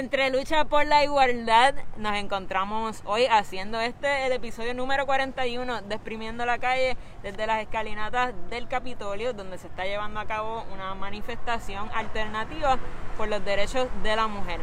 [0.00, 6.46] Entre lucha por la igualdad, nos encontramos hoy haciendo este, el episodio número 41, Desprimiendo
[6.46, 11.90] la calle, desde las escalinatas del Capitolio, donde se está llevando a cabo una manifestación
[11.94, 12.78] alternativa
[13.18, 14.60] por los derechos de la mujer.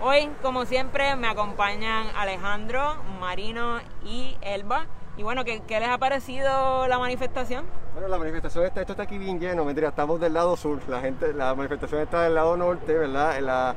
[0.00, 4.86] Hoy, como siempre, me acompañan Alejandro, Marino y Elba.
[5.16, 7.64] Y bueno, ¿qué, les ha parecido la manifestación?
[7.92, 11.00] Bueno, la manifestación está, esto está aquí bien lleno, mentira, estamos del lado sur, la
[11.00, 13.76] gente, la manifestación está del lado norte, ¿verdad?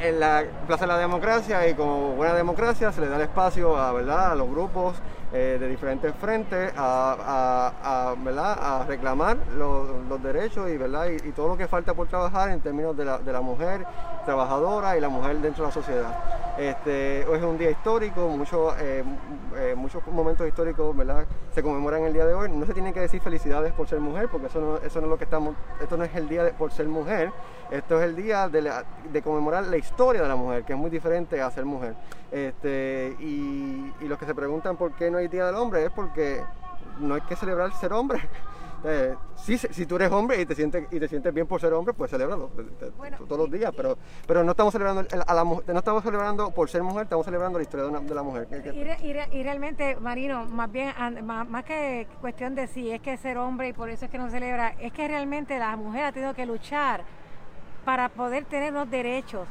[0.00, 3.76] En la Plaza de la Democracia y como buena democracia se le da el espacio
[3.76, 4.32] a, ¿verdad?
[4.32, 4.96] a los grupos
[5.32, 11.08] eh, de diferentes frentes a, a, reclamar los, derechos y, ¿verdad?
[11.08, 13.84] Y, todo lo que falta por trabajar en términos de la, de la mujer
[14.24, 16.14] trabajadora y la mujer dentro de la sociedad.
[16.58, 19.04] Este, hoy es un día histórico, muchos, eh,
[19.56, 21.24] eh, muchos momentos históricos ¿verdad?
[21.54, 22.50] se conmemoran el día de hoy.
[22.50, 25.10] No se tienen que decir felicidades por ser mujer, porque eso no, eso no es
[25.10, 27.30] lo que estamos, esto no es el día por ser mujer,
[27.70, 28.72] esto es el día de,
[29.12, 31.94] de, conmemorar la historia de la mujer, que es muy diferente a ser mujer.
[32.30, 35.90] Este, y, y los que se preguntan por qué no hay Día del Hombre es
[35.90, 36.42] porque
[37.00, 38.20] no hay que celebrar ser hombre.
[38.84, 41.92] Eh, si tú eres hombre y te sientes y te sientes bien por ser hombre,
[41.94, 42.48] pues celébralo
[43.26, 46.84] todos los días, pero pero no estamos celebrando a la no estamos celebrando por ser
[46.84, 48.46] mujer, estamos celebrando la historia de, la mujer.
[49.32, 50.92] Y, realmente, Marino, más bien
[51.24, 54.30] más, que cuestión de sí, es que ser hombre y por eso es que no
[54.30, 57.02] celebra, es que realmente la mujer ha tenido que luchar
[57.84, 59.48] para poder tener los derechos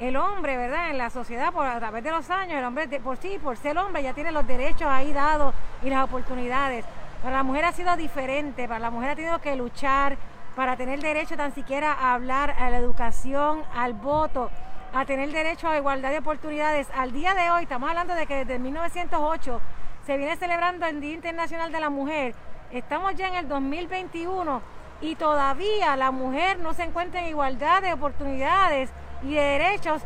[0.00, 0.90] el hombre, ¿verdad?
[0.90, 3.76] En la sociedad, por, a través de los años, el hombre por sí, por ser
[3.76, 6.86] hombre, ya tiene los derechos ahí dados y las oportunidades.
[7.22, 10.16] Para la mujer ha sido diferente, para la mujer ha tenido que luchar
[10.56, 14.50] para tener derecho tan siquiera a hablar, a la educación, al voto,
[14.92, 16.88] a tener derecho a igualdad de oportunidades.
[16.96, 19.60] Al día de hoy, estamos hablando de que desde 1908
[20.06, 22.34] se viene celebrando el Día Internacional de la Mujer.
[22.72, 24.62] Estamos ya en el 2021
[25.02, 28.90] y todavía la mujer no se encuentra en igualdad de oportunidades
[29.22, 30.02] y de derechos,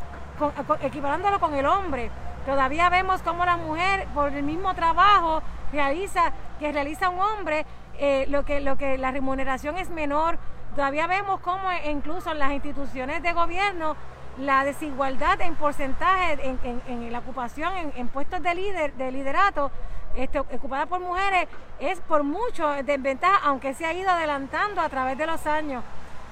[0.82, 2.10] equiparándolo con el hombre.
[2.46, 7.64] Todavía vemos cómo la mujer, por el mismo trabajo realiza, que realiza un hombre,
[7.98, 10.38] eh, lo, que, lo que la remuneración es menor.
[10.74, 13.96] Todavía vemos cómo incluso en las instituciones de gobierno
[14.38, 16.56] la desigualdad en porcentaje
[16.88, 19.70] en, la ocupación en, puestos de líder de liderato
[20.16, 21.46] este, ocupada por mujeres
[21.78, 25.84] es por mucho desventaja aunque se ha ido adelantando a través de los años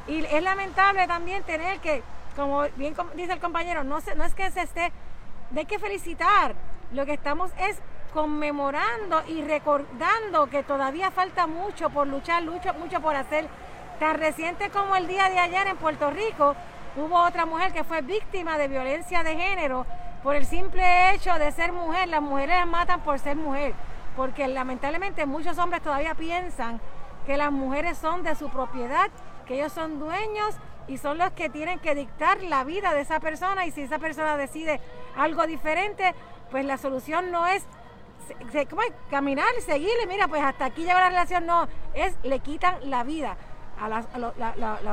[0.09, 2.03] y es lamentable también tener que
[2.37, 4.93] como bien dice el compañero, no, es que se esté,
[5.54, 6.54] hay que felicitar,
[6.93, 7.78] lo que estamos es
[8.12, 13.48] conmemorando y recordando que todavía falta mucho por luchar, mucho, mucho por hacer.
[13.98, 16.54] Tan reciente como el día de ayer en Puerto Rico,
[16.97, 19.87] hubo otra mujer que fue víctima de violencia de género
[20.22, 22.09] por el simple hecho de ser mujer.
[22.09, 23.75] Las mujeres las matan por ser mujer,
[24.16, 26.81] porque lamentablemente muchos hombres todavía piensan
[27.26, 29.09] que las mujeres son de su propiedad,
[29.47, 30.56] que ellos son dueños
[30.88, 33.98] y son los que tienen que dictar la vida de esa persona y si esa
[33.98, 34.81] persona decide
[35.16, 36.15] algo diferente,
[36.50, 37.65] pues la solución no es
[39.10, 43.04] caminar y seguirle, mira, pues hasta aquí llega la relación, no, es le quitan la
[43.04, 43.37] vida.
[43.81, 43.88] A,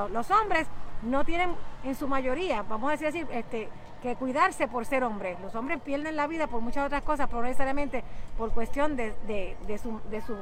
[0.08, 0.68] los hombres
[1.04, 3.70] no tienen en su mayoría, vamos a decir este,
[4.02, 5.40] que cuidarse por ser hombres.
[5.42, 8.04] Los hombres pierden la vida por muchas otras cosas, pero no necesariamente
[8.38, 10.36] por cuestión de, de, su, de su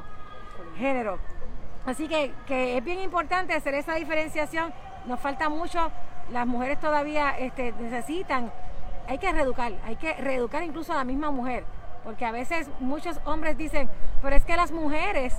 [0.78, 1.18] género.
[1.86, 4.74] Así que, que es bien importante hacer esa diferenciación
[5.07, 5.91] nos falta mucho,
[6.31, 8.51] las mujeres todavía este, necesitan,
[9.07, 11.63] hay que reeducar, hay que reeducar incluso a la misma mujer,
[12.03, 13.90] porque a veces muchos hombres dicen,
[14.22, 15.34] pero es que las mujeres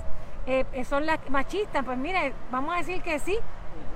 [0.47, 3.37] eh, son las machistas, pues mire, vamos a decir que sí,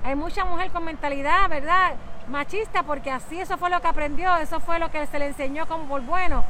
[0.04, 1.94] hay mucha mujer con mentalidad, ¿verdad?
[2.28, 5.66] Machista, porque así eso fue lo que aprendió, eso fue lo que se le enseñó
[5.66, 6.44] como por bueno.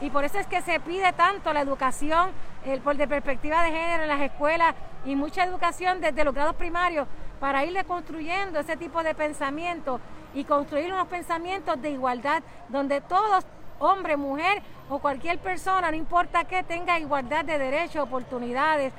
[0.00, 2.30] Y por eso es que se pide tanto la educación
[2.64, 4.74] el, por de perspectiva de género en las escuelas
[5.04, 7.06] y mucha educación desde los grados primarios
[7.38, 10.00] para irle construyendo ese tipo de pensamiento
[10.34, 13.44] y construir unos pensamientos de igualdad donde todos,
[13.78, 18.92] hombre, mujer o cualquier persona, no importa qué, tenga igualdad de derechos, oportunidades,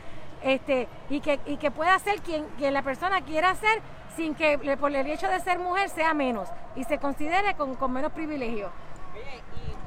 [0.44, 3.82] este, y que, y que pueda ser quien, quien la persona quiera ser
[4.16, 7.94] sin que por el hecho de ser mujer sea menos y se considere con, con
[7.94, 8.72] menos privilegio.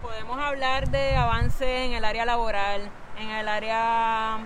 [0.04, 2.82] Podemos hablar de avance en el área laboral,
[3.18, 4.36] en el área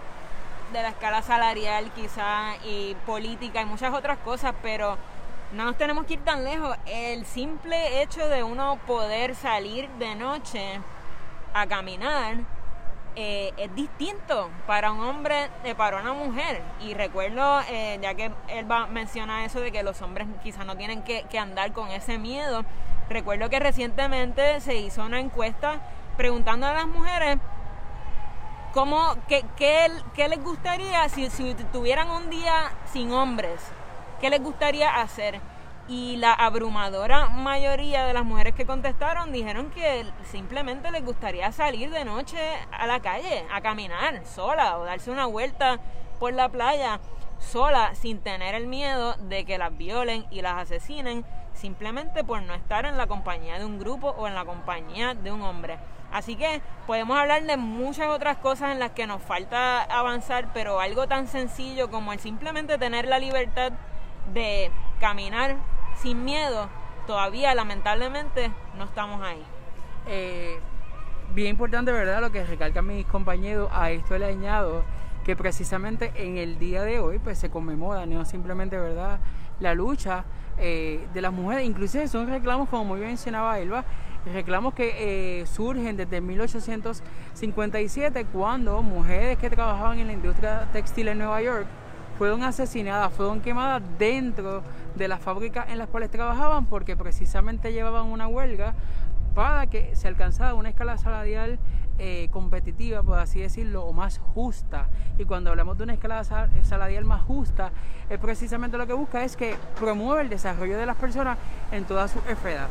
[0.73, 4.97] de la escala salarial quizá y política y muchas otras cosas, pero
[5.53, 6.77] no nos tenemos que ir tan lejos.
[6.87, 10.81] El simple hecho de uno poder salir de noche
[11.53, 12.37] a caminar
[13.17, 16.63] eh, es distinto para un hombre de para una mujer.
[16.83, 20.77] Y recuerdo, eh, ya que él va, menciona eso de que los hombres quizás no
[20.77, 22.65] tienen que, que andar con ese miedo,
[23.09, 25.81] recuerdo que recientemente se hizo una encuesta
[26.17, 27.39] preguntando a las mujeres
[28.75, 33.61] ¿Cómo, qué, qué, les gustaría si, si, tuvieran un día sin hombres?
[34.21, 35.41] ¿Qué les gustaría hacer?
[35.89, 41.91] Y la abrumadora mayoría de las mujeres que contestaron dijeron que simplemente les gustaría salir
[41.91, 42.39] de noche
[42.71, 45.81] a la calle, a caminar sola o darse una vuelta
[46.21, 47.01] por la playa
[47.39, 51.25] sola sin tener el miedo de que las violen y las asesinen
[51.55, 55.33] simplemente por no estar en la compañía de un grupo o en la compañía de
[55.33, 55.79] un hombre.
[56.13, 60.81] Así que podemos hablar de muchas otras cosas en las que nos falta avanzar, pero
[60.81, 63.73] algo tan sencillo como el simplemente tener la libertad
[64.33, 64.71] de
[65.01, 65.57] caminar
[65.97, 66.69] sin miedo,
[67.07, 69.43] todavía lamentablemente no estamos ahí.
[70.07, 70.61] Eh,
[71.35, 72.21] bien importante, ¿verdad?
[72.21, 74.85] Lo que recalcan mis compañeros, a esto le añado
[75.29, 79.21] que precisamente en el día de hoy pues se conmemora no simplemente, ¿verdad?
[79.61, 80.25] La lucha
[80.57, 83.85] eh, de las mujeres, inclusive son reclamos, como muy bien mencionaba Elba,
[84.33, 91.19] reclamos que eh, surgen desde 1857 cuando mujeres que trabajaban en la industria textil en
[91.19, 91.67] Nueva York
[92.17, 94.63] fueron asesinadas, fueron quemadas dentro
[94.95, 98.73] de las fábricas en las cuales trabajaban porque precisamente llevaban una huelga
[99.35, 101.59] para que se alcanzara una escala salarial
[101.99, 104.87] eh, competitiva, por así decirlo, o más justa.
[105.19, 106.23] Y cuando hablamos de una escala
[106.63, 107.73] salarial más justa,
[108.09, 111.39] es precisamente lo que busca es que promueve el desarrollo de las personas
[111.73, 112.69] en toda su esfera,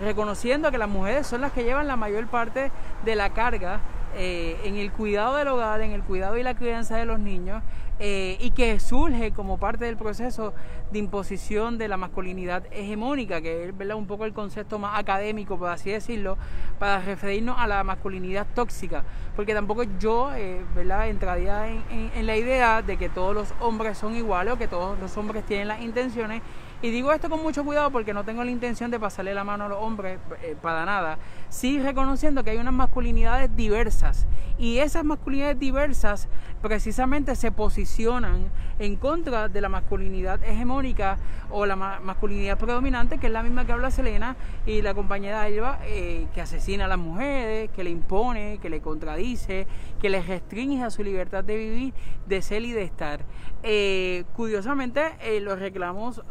[0.00, 2.70] reconociendo que las mujeres son las que llevan la mayor parte
[3.04, 3.80] de la carga
[4.16, 7.62] eh, en el cuidado del hogar, en el cuidado y la crianza de los niños,
[8.00, 10.54] eh, y que surge como parte del proceso
[10.92, 13.96] de imposición de la masculinidad hegemónica, que es ¿verdad?
[13.96, 16.38] un poco el concepto más académico, por así decirlo,
[16.78, 19.04] para referirnos a la masculinidad tóxica,
[19.34, 21.08] porque tampoco yo eh, ¿verdad?
[21.08, 21.82] entraría en,
[22.14, 25.44] en la idea de que todos los hombres son iguales o que todos los hombres
[25.44, 26.42] tienen las intenciones
[26.80, 29.64] y digo esto con mucho cuidado porque no tengo la intención de pasarle la mano
[29.64, 31.18] a los hombres eh, para nada.
[31.48, 34.28] Sí reconociendo que hay unas masculinidades diversas.
[34.58, 36.28] Y esas masculinidades diversas
[36.62, 41.18] precisamente se posicionan en contra de la masculinidad hegemónica
[41.50, 44.36] o la masculinidad predominante, que es la misma que habla Selena
[44.66, 48.80] y la compañera Elba, eh, que asesina a las mujeres, que le impone, que le
[48.80, 49.66] contradice,
[50.00, 51.94] que le restringe a su libertad de vivir,
[52.26, 53.20] de ser y de estar.
[53.62, 55.02] Eh, curiosamente,
[55.40, 56.22] los reclamos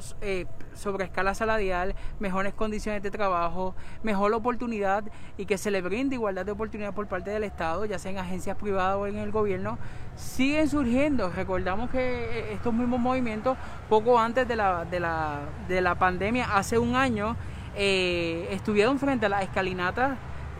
[0.77, 5.03] sobre escala salarial, mejores condiciones de trabajo, mejor oportunidad
[5.37, 8.19] y que se le brinde igualdad de oportunidad por parte del Estado, ya sea en
[8.19, 9.79] agencias privadas o en el gobierno,
[10.15, 11.29] siguen surgiendo.
[11.29, 13.57] Recordamos que eh, estos mismos movimientos,
[13.89, 17.35] poco antes de la, de la, de la pandemia, hace un año,
[17.75, 20.17] eh, estuvieron frente a las escalinatas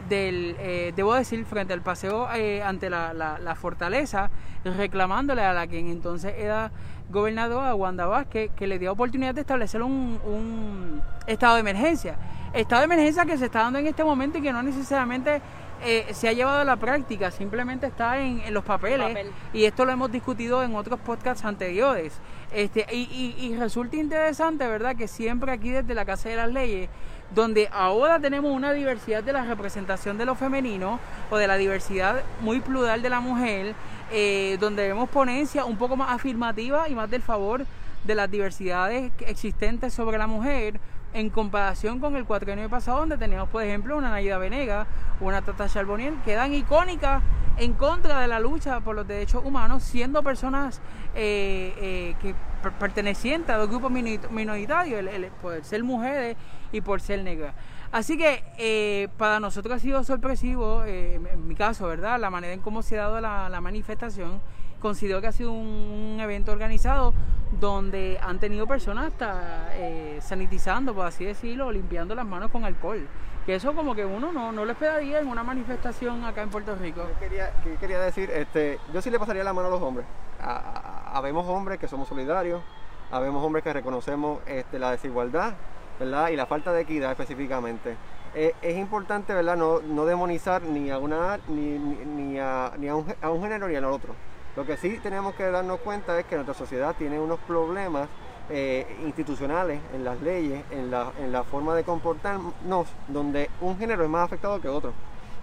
[0.09, 2.27] del, eh, debo decir, frente al paseo
[2.63, 4.29] ante la, la, fortaleza,
[4.63, 6.71] reclamándole a la quien entonces era
[7.09, 12.15] gobernadora Wanda Vázquez que le dio oportunidad de establecer un, estado de emergencia.
[12.53, 15.41] Estado de emergencia que se está dando en este momento y que no necesariamente
[15.85, 19.91] eh, se ha llevado a la práctica, simplemente está en, los papeles y esto lo
[19.91, 22.19] hemos discutido en otros podcasts anteriores.
[22.51, 26.89] Este, y, y, resulta interesante, ¿verdad?, que siempre aquí desde la Casa de las Leyes,
[27.35, 30.99] donde ahora tenemos una diversidad de la representación de lo femenino
[31.29, 33.75] o de la diversidad muy plural de la mujer,
[34.11, 37.65] eh, donde vemos ponencias un poco más afirmativas y más del favor
[38.03, 40.79] de las diversidades existentes sobre la mujer
[41.13, 44.87] en comparación con el cuatrienio pasado donde teníamos por ejemplo una Naida Venega,
[45.19, 47.21] una Tata Charbonnier que eran icónicas
[47.57, 50.79] en contra de la lucha por los derechos humanos siendo personas
[51.15, 52.35] eh, eh, que
[52.79, 55.03] pertenecientes a los grupos minoritarios
[55.41, 56.37] por ser mujeres
[56.71, 57.53] y por ser negras.
[57.91, 62.19] Así que eh, para nosotros ha sido sorpresivo, eh, en mi caso, ¿verdad?
[62.19, 64.41] La manera en cómo se ha dado la, manifestación.
[64.81, 67.13] Considero que ha sido un, evento organizado
[67.59, 73.07] donde han tenido personas hasta eh, sanitizando, por así decirlo, limpiando las manos con alcohol.
[73.45, 76.75] Que eso como que uno no, no lo esperaría en una manifestación acá en Puerto
[76.75, 77.03] Rico.
[77.19, 80.05] quería, quería decir, este, yo sí le pasaría la mano a los hombres.
[80.39, 82.61] Habemos hombres que somos solidarios,
[83.09, 85.53] habemos hombres que reconocemos este, la desigualdad
[85.99, 87.95] Y la falta de equidad específicamente.
[88.35, 89.57] Eh, es importante, ¿verdad?
[89.57, 93.75] No, demonizar ni a una ni, ni, a, ni a, un, a, un, género ni
[93.75, 94.13] al otro.
[94.55, 98.09] Lo que sí tenemos que darnos cuenta es que nuestra sociedad tiene unos problemas
[98.49, 104.03] eh, institucionales en las leyes, en la, en la forma de comportarnos, donde un género
[104.03, 104.93] es más afectado que otro.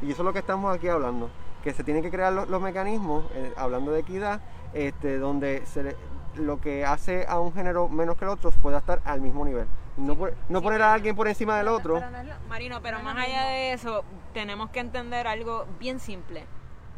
[0.01, 1.31] Y eso es lo que estamos aquí hablando,
[1.65, 4.41] que se tienen que crear los, los mecanismos, eh, hablando de equidad,
[4.73, 5.97] este, donde se,
[6.37, 9.67] lo que hace a un género menos que el otro pueda estar al mismo nivel.
[9.97, 10.17] No,
[10.49, 12.01] no poner a alguien por encima del otro.
[12.49, 16.45] Marino, pero más allá de eso, tenemos que entender algo bien simple.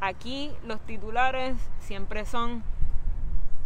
[0.00, 2.62] Aquí los titulares siempre son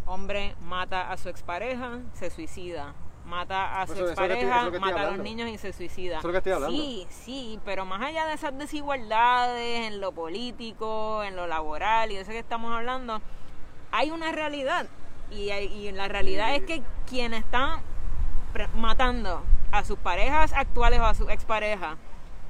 [0.07, 2.95] hombre mata a su expareja, se suicida.
[3.25, 6.21] Mata a su expareja, mata a los niños y se suicida.
[6.69, 12.17] Sí, sí, pero más allá de esas desigualdades en lo político, en lo laboral y
[12.17, 13.23] de eso que estamos hablando,
[13.93, 14.87] hay una realidad.
[15.31, 17.83] Y, y la realidad es que quien está
[18.75, 19.43] matando
[19.73, 21.97] a sus parejas actuales o a sus exparejas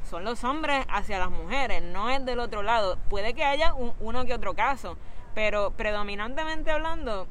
[0.09, 2.97] son los hombres hacia las mujeres, no es del otro lado.
[3.09, 4.97] Puede que haya un- uno que otro caso,
[5.35, 7.26] pero predominantemente hablando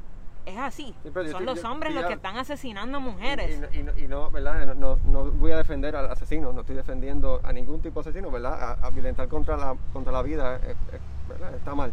[0.46, 0.94] es así.
[1.02, 3.56] Sí, son estoy- los hombres los que están asesinando mujeres.
[3.56, 4.64] y no- y no, y no, ¿verdad?
[4.66, 8.08] No, no, no voy a defender al asesino, no estoy defendiendo a ningún tipo de
[8.08, 8.54] asesino, ¿verdad?
[8.80, 10.98] A, a violentar contra la, contra la vida eh, eh,
[11.28, 11.54] ¿verdad?
[11.54, 11.92] está mal.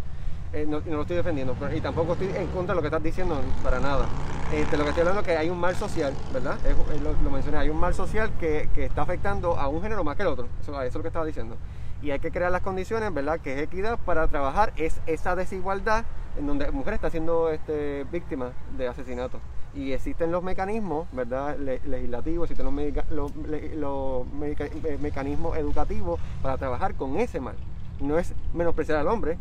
[0.54, 3.04] Eh, no, no lo estoy defendiendo, y tampoco estoy en contra de lo que estás
[3.04, 4.06] diciendo, para nada.
[4.54, 6.58] Este, lo que estoy hablando es que hay un mal social, ¿verdad?
[7.04, 10.22] Lo, mencioné, hay un mal social que, que está afectando a un género más que
[10.22, 11.58] el otro, eso, es lo que estaba diciendo.
[12.02, 13.40] Y hay que crear las condiciones, ¿verdad?
[13.42, 16.06] Que es equidad para trabajar es esa desigualdad
[16.40, 19.40] en donde mujeres está siendo este, víctimas de asesinato.
[19.76, 21.58] Y existen los mecanismos, ¿verdad?
[21.58, 27.56] Le- legislativos, existen los, eh, mecanismos educativos para trabajar con ese mal.
[28.00, 29.38] No es menospreciar al hombre,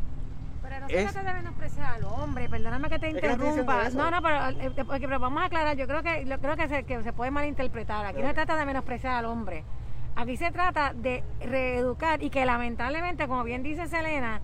[0.76, 3.88] Pero no Es- se trata de menospreciar al hombre, perdóname que te interrumpa.
[3.90, 6.56] No, no, pero, eh, eh, porque- pero vamos a aclarar, yo creo que lo- creo
[6.56, 8.04] que se, que se puede malinterpretar.
[8.04, 9.64] Aquí no se trata de menospreciar al hombre.
[10.16, 14.40] Aquí se trata de reeducar y que lamentablemente, como bien dice Selena,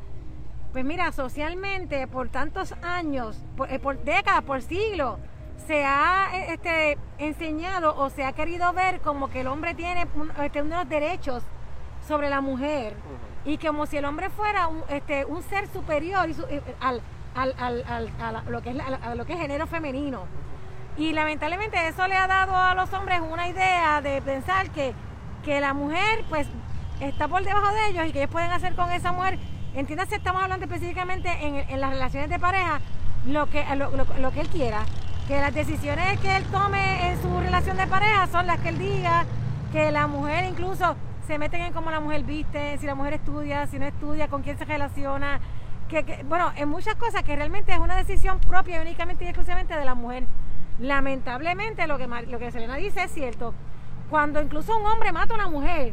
[0.73, 5.19] pues mira, socialmente por tantos años, por, eh, por décadas, por siglos,
[5.67, 10.31] se ha este, enseñado o se ha querido ver como que el hombre tiene un-
[10.43, 11.43] este, unos derechos
[12.09, 12.95] sobre la mujer
[13.45, 17.03] y como si el hombre fuera un, este, un ser superior y eh, al,
[17.35, 20.25] al, al, a lo que es a lo que es género femenino.
[20.97, 24.93] Y lamentablemente eso le ha dado a los hombres una idea de pensar que,
[25.45, 26.47] que la mujer pues
[27.01, 29.39] está por debajo de ellos y que ellos pueden hacer con esa mujer.
[29.75, 32.81] Entiéndase, estamos hablando específicamente en, en las relaciones de pareja,
[33.27, 34.83] lo que, lo, lo- lo que él quiera.
[35.27, 38.79] Que las decisiones que él tome en su relación de pareja son las que él
[38.79, 39.25] diga,
[39.73, 40.95] que la mujer incluso
[41.27, 44.43] se meten en cómo la mujer viste, si la mujer estudia, si no estudia, con
[44.43, 45.41] quién se relaciona,
[45.89, 49.85] que, bueno, en muchas cosas que realmente es una decisión propia únicamente y exclusivamente de
[49.85, 50.25] la mujer.
[50.79, 53.55] Lamentablemente lo que, lo que Selena dice es cierto.
[54.09, 55.93] Cuando incluso un hombre mata a una mujer,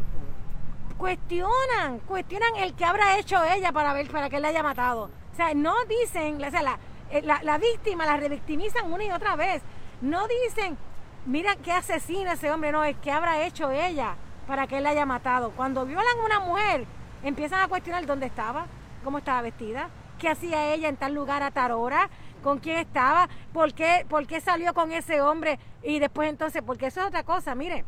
[0.97, 5.09] cuestionan, cuestionan el que habrá hecho ella para ver para que le haya matado.
[5.33, 6.79] O sea, no dicen, o sea, la,
[7.11, 9.61] eh, la, la víctima la revictimizan una y otra vez.
[10.01, 10.77] No dicen,
[11.25, 14.15] mira qué asesino ese hombre, no, es que habrá hecho ella
[14.49, 15.51] para que él la haya matado.
[15.51, 16.85] Cuando violan a una mujer,
[17.23, 18.65] empiezan a cuestionar dónde estaba,
[19.03, 22.09] cómo estaba vestida, qué hacía ella en tal lugar a tal hora,
[22.43, 26.87] con quién estaba, por qué, por qué salió con ese hombre y después entonces, porque
[26.87, 27.85] eso es otra cosa, mire,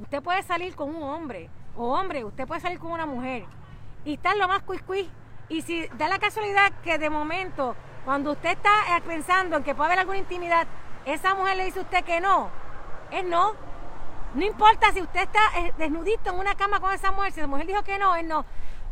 [0.00, 3.44] usted puede salir con un hombre, o hombre, usted puede salir con una mujer,
[4.04, 5.10] y estar lo más cuiscuí.
[5.50, 7.76] Y si da la casualidad que de momento,
[8.06, 10.66] cuando usted está eh, pensando en que puede haber alguna intimidad,
[11.04, 12.48] esa mujer le dice a usted que no,
[13.10, 13.69] es no.
[14.34, 17.48] No importa si usted está eh, desnudito en una cama con esa mujer, si la
[17.48, 18.44] mujer dijo que no, es no.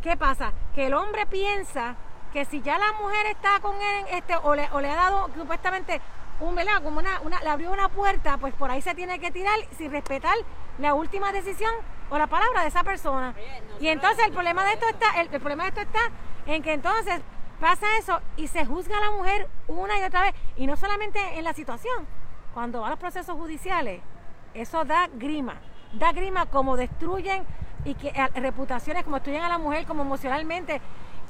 [0.02, 0.52] ¿Qué pasa?
[0.74, 1.94] Que el hombre piensa
[2.32, 5.30] que si ya la mujer está con él, este, o, le, o le ha dado
[5.36, 6.00] supuestamente
[6.40, 6.82] un ¿verdad?
[6.82, 9.90] como una, una, le abrió una puerta, pues por ahí se tiene que tirar sin
[9.90, 10.34] respetar
[10.78, 11.72] la última decisión
[12.10, 13.34] o la palabra de esa persona.
[13.36, 16.00] Oye, no y entonces el problema de esto está, el, el problema de esto está
[16.46, 17.20] en que entonces
[17.60, 20.34] pasa eso y se juzga a la mujer una y otra vez.
[20.56, 22.06] Y no solamente en la situación,
[22.54, 24.00] cuando van los procesos judiciales,
[24.54, 25.54] eso da grima.
[25.92, 27.44] Da grima como destruyen
[27.84, 30.80] y que eh, reputaciones, como destruyen a la mujer, como emocionalmente.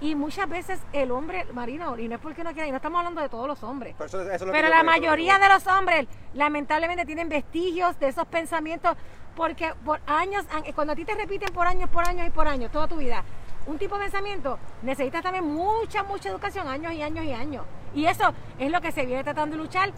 [0.01, 2.99] Y muchas veces el hombre, Marino, y no es porque no quiera, y no estamos
[2.99, 3.95] hablando de todos los hombres.
[3.99, 7.99] Pero, eso- eso es lo que Pero la mayoría de los hombres lamentablemente tienen vestigios
[7.99, 8.97] de esos pensamientos
[9.35, 12.47] porque por años, an- cuando a ti te repiten por años, por años y por
[12.47, 13.25] años, toda tu vida,
[13.67, 17.65] un tipo de pensamiento, necesitas también mucha, mucha educación, años y años y años.
[17.95, 19.91] Y eso es lo que se viene tratando de luchar.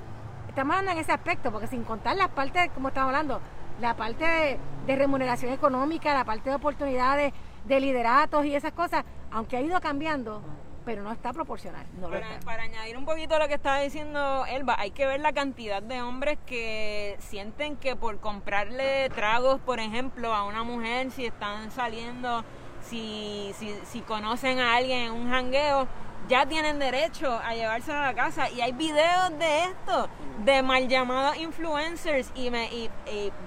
[0.50, 3.40] Estamos hablando en ese aspecto, porque sin contar las partes, como estamos hablando,
[3.80, 7.32] la parte de, de remuneración económica, la parte de oportunidades,
[7.66, 10.42] de lideratos y esas cosas, aunque ha ido cambiando,
[10.84, 11.86] pero no está proporcional.
[12.00, 12.44] No lo Para, está.
[12.44, 15.80] para añadir un poquito a lo que estaba diciendo Elba, hay que ver la cantidad
[15.84, 21.70] de hombres que sienten que por comprarle tragos, por ejemplo, a una mujer, si están
[21.70, 22.42] saliendo,
[22.82, 25.86] si, si, si conocen a alguien en un jangueo,
[26.30, 28.48] ya tienen derecho a llevárselo a la casa.
[28.48, 30.08] Y hay videos de esto,
[30.44, 32.30] de mal llamados influencers.
[32.36, 32.88] Y, me, y,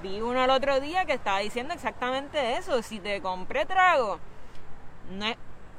[0.03, 2.81] vi uno el otro día que estaba diciendo exactamente eso.
[2.83, 4.19] Si te compré trago,
[5.11, 5.37] no es,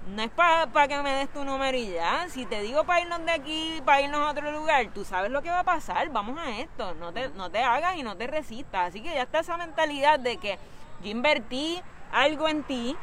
[0.09, 2.27] no es para que me des tu número y ya.
[2.31, 5.43] Si te digo para irnos de aquí, para irnos a otro lugar, tú sabes lo
[5.43, 6.09] que va a pasar.
[6.09, 6.95] Vamos a esto.
[6.95, 8.89] No te, no te hagas y no te resistas.
[8.89, 10.59] Así que ya está esa mentalidad de que
[11.03, 11.83] yo invertí
[12.13, 12.97] algo en ti,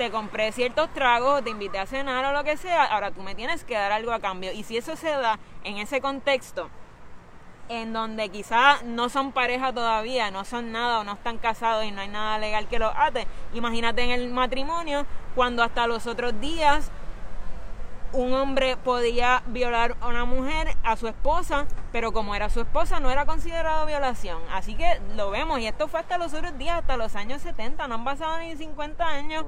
[0.00, 3.34] te compré ciertos tragos, te invité a cenar o lo que sea, ahora tú me
[3.34, 4.50] tienes que dar algo a cambio.
[4.50, 6.70] Y si eso se da en ese contexto,
[7.68, 11.90] en donde quizás no son pareja todavía, no son nada o no están casados y
[11.90, 13.26] no hay nada legal que los ate.
[13.52, 15.04] Imagínate en el matrimonio
[15.34, 16.90] cuando hasta los otros días
[18.14, 23.00] un hombre podía violar a una mujer, a su esposa, pero como era su esposa
[23.00, 24.40] no era considerado violación.
[24.50, 27.86] Así que lo vemos y esto fue hasta los otros días, hasta los años 70,
[27.86, 29.44] no han pasado ni 50 años.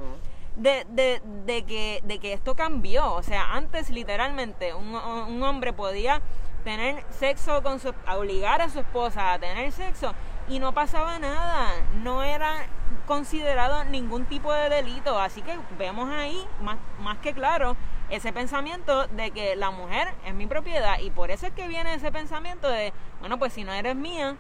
[0.57, 5.73] De, de, de, que, de que esto cambió, o sea, antes literalmente un, un hombre
[5.73, 6.21] podía
[6.63, 10.15] tener sexo con su obligar a su esposa a tener sexo
[10.49, 11.71] y no pasaba nada,
[12.03, 12.67] no era
[13.07, 17.77] considerado ningún tipo de delito, así que vemos ahí más, más que claro
[18.11, 21.95] ese pensamiento de que la mujer es mi propiedad y por eso es que viene
[21.95, 24.37] ese pensamiento de, bueno, pues si no eres mía,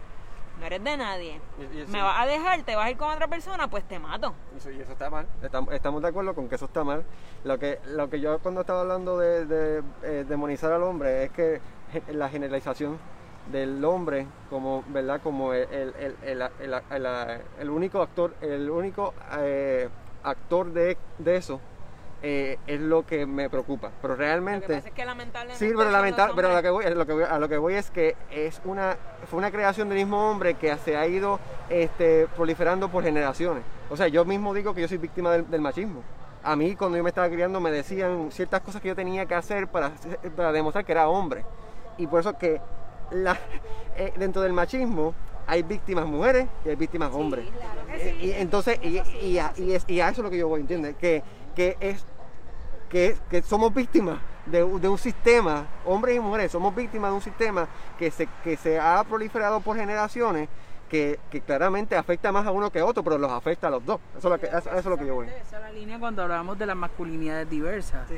[0.61, 1.40] no eres de nadie.
[1.88, 4.35] Me vas a dejar, te vas a ir con otra persona, pues te mato.
[4.54, 5.26] y eso está mal.
[5.71, 7.04] Estamos, de acuerdo con que eso está mal.
[7.44, 11.61] Lo que, lo que yo cuando estaba hablando de, eh, demonizar al hombre es que
[12.09, 12.99] la generalización
[13.50, 15.66] del hombre como verdad como el,
[16.23, 16.49] el,
[17.59, 19.88] el, único actor el único eh,
[20.23, 21.61] actor de, de eso
[22.24, 23.90] eh, es lo que me preocupa.
[24.00, 24.76] Pero realmente.
[24.76, 25.58] es que lamentablemente.
[25.58, 28.16] Sí, pero, lamentable, pero lo que voy, lo que a lo que voy es que
[28.30, 28.96] es una,
[29.28, 33.64] fue una creación del mismo hombre que se ha ido este, proliferando por generaciones.
[33.90, 36.02] O sea, yo mismo digo que yo soy víctima del, machismo.
[36.44, 39.34] A mí, cuando yo me estaba criando, me decían ciertas cosas que yo tenía que
[39.34, 39.92] hacer para,
[40.36, 41.44] para demostrar que era hombre.
[41.98, 42.60] Y por eso que
[43.10, 43.36] la,
[43.96, 45.14] eh, dentro del machismo
[45.46, 47.46] hay víctimas mujeres y hay víctimas hombres.
[48.20, 50.60] y, entonces, y, y, a, y, es, y a eso es lo que yo voy,
[50.60, 50.96] ¿entiendes?
[50.96, 51.22] Que,
[51.54, 52.04] que es
[52.88, 57.66] que, somos víctimas de, un sistema, hombres y mujeres, somos víctimas de un sistema
[57.99, 60.49] que se, que se ha proliferado por generaciones
[60.92, 63.99] que, claramente afecta más a uno que a otro, pero los afecta a los dos.
[64.18, 65.26] Eso es lo que, eso, es lo que yo voy.
[65.26, 68.09] Esa es la línea cuando hablamos de las masculinidades diversas.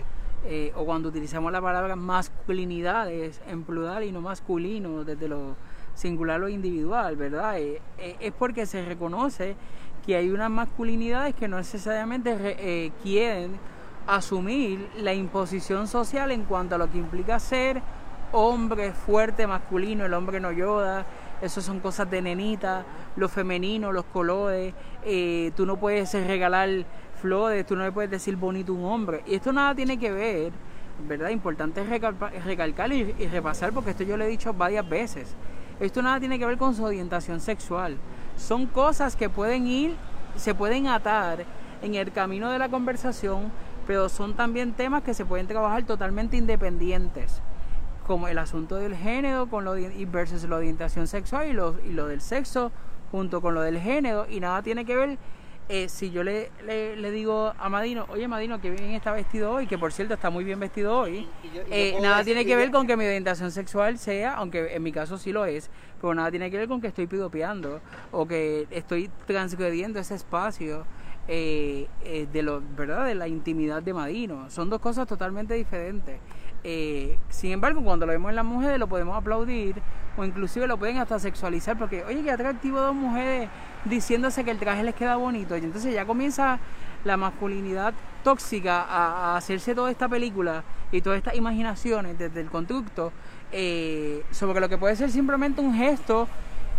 [0.46, 5.56] Eh, o cuando utilizamos la palabra masculinidades en plural y no masculino desde lo
[5.94, 7.58] singular o individual, ¿verdad?
[7.58, 9.56] Eh, eh, es porque se reconoce
[10.04, 13.52] que hay unas masculinidades que no necesariamente quieren
[14.06, 17.82] asumir la imposición social en cuanto a lo que implica ser
[18.34, 21.06] hombre fuerte, masculino, el hombre no yoda,
[21.40, 22.84] eso son cosas de nenita,
[23.16, 26.68] lo femenino, los colores, eh, tú no puedes regalar
[27.20, 29.22] flores, tú no le puedes decir bonito a un hombre.
[29.26, 30.52] Y esto nada tiene que ver,
[31.08, 31.30] ¿verdad?
[31.30, 35.34] Importante recalcar y, y repasar porque esto yo lo he dicho varias veces.
[35.78, 37.96] Esto nada tiene que ver con su orientación sexual.
[38.36, 39.96] Son cosas que pueden ir,
[40.36, 41.44] se pueden atar
[41.82, 43.52] en el camino de la conversación
[43.86, 47.40] pero son también temas que se pueden trabajar totalmente independientes,
[48.06, 49.74] como el asunto del género con lo
[50.10, 52.72] versus la orientación sexual y lo, y lo del sexo
[53.10, 55.18] junto con lo del género y nada tiene que ver
[55.68, 59.66] eh, si yo le, le, digo a Madino, oye Madino, que bien está vestido hoy,
[59.66, 61.26] que por cierto está muy bien vestido hoy,
[61.70, 65.16] eh, nada tiene que ver con que mi orientación sexual sea, aunque en mi caso
[65.16, 67.80] sí lo es, pero nada tiene que ver con que estoy pidopeando
[68.12, 70.84] o que estoy transgrediendo ese espacio
[71.26, 73.06] eh, eh, de lo, ¿verdad?
[73.06, 74.50] de la intimidad de Madino.
[74.50, 76.20] Son dos cosas totalmente diferentes.
[76.64, 79.76] Eh, sin embargo, cuando lo vemos en las mujeres lo podemos aplaudir
[80.16, 83.48] o inclusive lo pueden hasta sexualizar porque, oye, qué atractivo dos mujeres
[83.84, 85.56] diciéndose que el traje les queda bonito.
[85.56, 86.58] Y entonces ya comienza
[87.04, 93.12] la masculinidad tóxica a, hacerse toda esta película y todas estas imaginaciones desde el constructo
[94.32, 96.26] sobre lo que puede ser simplemente un gesto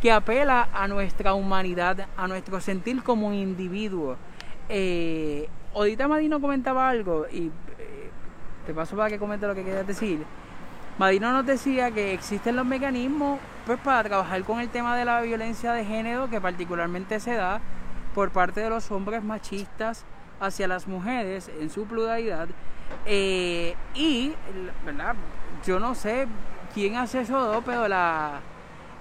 [0.02, 4.18] que apela a nuestra humanidad, a nuestro sentir como individuo.
[4.70, 7.52] Eh, ahorita Madino comentaba algo y eh,
[8.66, 10.26] te paso para que comente lo que quieras decir.
[10.98, 15.22] Madino nos decía que existen los mecanismos pues, para trabajar con el tema de la
[15.22, 17.60] violencia de género que particularmente se da
[18.14, 20.06] por parte de los hombres machistas
[20.40, 22.48] hacia las mujeres en su pluralidad.
[23.06, 24.34] Eh, y,
[24.86, 25.16] ¿verdad?
[25.66, 26.28] Yo no sé
[26.74, 28.40] quién asesoró, pero la,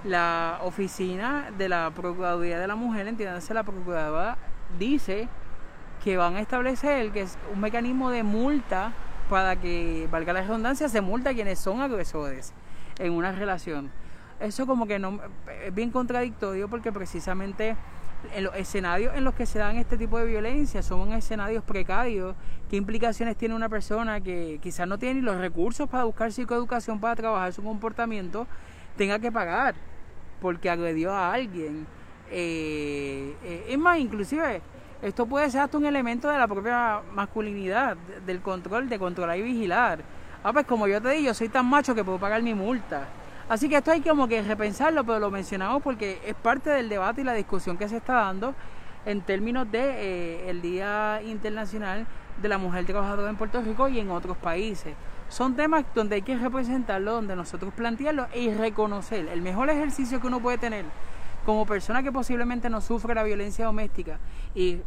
[0.03, 4.37] la oficina de la Procuraduría de la Mujer, entiéndase, la Procuradora,
[4.79, 5.29] dice
[6.03, 8.93] que van a establecer que es un mecanismo de multa
[9.29, 12.53] para que, valga la redundancia, se multa a quienes son agresores
[12.99, 13.91] en una relación.
[14.41, 15.21] Eso como que no
[15.65, 17.77] es bien contradictorio porque precisamente
[18.35, 22.35] en los escenarios en los que se dan este tipo de violencia son escenarios precarios.
[22.69, 27.01] ¿Qué implicaciones tiene una persona que quizás no tiene ni los recursos para buscar psicoeducación
[27.01, 28.47] para trabajar su comportamiento,
[28.97, 29.75] tenga que pagar
[30.41, 31.87] porque agredió a alguien?
[32.31, 34.63] Eh, eh, es más, inclusive
[35.05, 39.43] esto puede ser hasta un elemento de la propia masculinidad, del control, de controlar y
[39.43, 40.03] vigilar.
[40.43, 43.07] Ah, pues como yo te digo, yo soy tan macho que puedo pagar mi multa.
[43.47, 47.21] Así que esto hay como que repensarlo, pero lo mencionamos porque es parte del debate
[47.21, 48.55] y la discusión que se está dando
[49.05, 52.07] en términos de eh, el Día Internacional
[52.41, 54.95] de la Mujer Trabajadora en Puerto Rico y en otros países.
[55.29, 60.29] Son temas donde hay que representarlo, donde nosotros plantearlo y reconocer el mejor ejercicio que
[60.29, 60.87] uno puede tener
[61.45, 64.19] como persona que posiblemente no sufre la violencia doméstica
[64.55, 64.81] y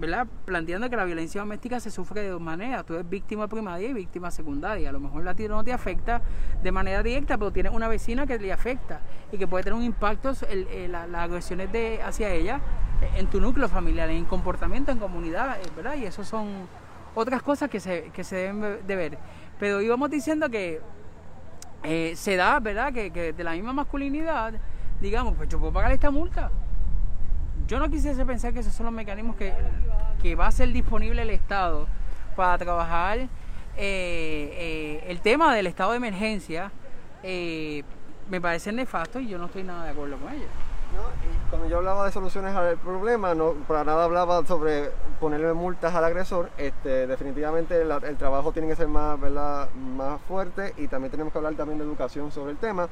[0.00, 0.26] ¿verdad?
[0.46, 2.86] planteando que la violencia doméstica se sufre de dos maneras.
[2.86, 4.88] Tú eres víctima primaria y víctima secundaria.
[4.88, 6.22] A lo mejor la tiro no te afecta
[6.62, 9.84] de manera directa, pero tienes una vecina que le afecta y que puede tener un
[9.84, 12.60] impacto en las agresiones de, hacia ella
[13.16, 15.94] en tu núcleo familiar, en comportamiento, en comunidad, eh, ¿verdad?
[15.96, 16.68] Y eso son
[17.14, 19.18] otras cosas que se, que se deben de ver.
[19.58, 20.80] Pero íbamos diciendo que
[21.82, 22.92] eh, se da, ¿verdad?
[22.92, 24.54] Que, que de la misma masculinidad,
[25.00, 26.50] digamos, pues yo puedo pagar esta multa.
[27.70, 29.54] Yo no quisiese pensar que esos son los mecanismos que,
[30.20, 31.86] que va a ser disponible el Estado
[32.34, 33.28] para trabajar eh,
[33.76, 36.72] eh, el tema del estado de emergencia.
[37.22, 40.48] me parece nefasto y yo no estoy nada de acuerdo con ello
[41.50, 46.04] cuando yo hablaba de soluciones al problema, no para nada hablaba sobre ponerle multas al
[46.04, 46.50] agresor.
[46.56, 49.68] Este, definitivamente el trabajo tiene que ser más, ¿verdad?
[49.74, 52.88] más fuerte y también tenemos que hablar también de educación sobre el tema.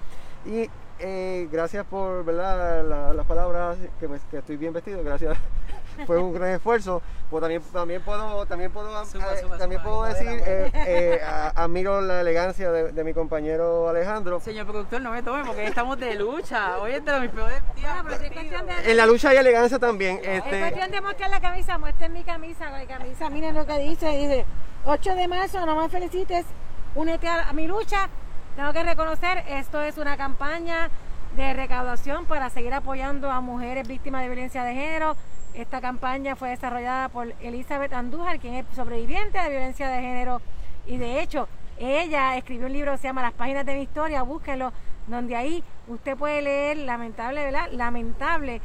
[0.46, 0.68] Y
[1.00, 3.14] eh, gracias por ¿verdad?
[3.14, 5.36] las palabras, que, que estoy bien vestido, gracias
[6.06, 7.02] fue un gran esfuerzo.
[7.30, 11.20] Pues también, también puedo, también puedo, eh, también puedo decir, eh, eh,
[11.54, 14.40] admiro la elegancia de, mi compañero Alejandro.
[14.40, 16.78] Señor productor, no me tome porque estamos de lucha.
[16.78, 18.86] Hoy es de mis peores días.
[18.86, 20.20] En la lucha hay elegancia también.
[20.22, 20.56] Este...
[20.56, 24.08] Es cuestión de mostrar la camisa, muestren mi camisa, mi camisa, miren lo que dice,
[24.08, 24.46] dice
[24.86, 26.46] 8 de marzo, no me felicites,
[26.94, 28.08] únete a mi lucha.
[28.58, 30.90] Tengo que reconocer, esto es una campaña
[31.36, 35.16] de recaudación para seguir apoyando a mujeres víctimas de violencia de género,
[35.54, 40.42] esta campaña fue desarrollada por Elizabeth Andújar, quien es sobreviviente de violencia de género.
[40.88, 41.46] Y de hecho,
[41.78, 44.72] ella escribió un libro que se llama Las páginas de mi historia, búsquenlo,
[45.06, 47.68] donde ahí usted puede leer, lamentable, ¿verdad?
[47.70, 48.60] Lamentable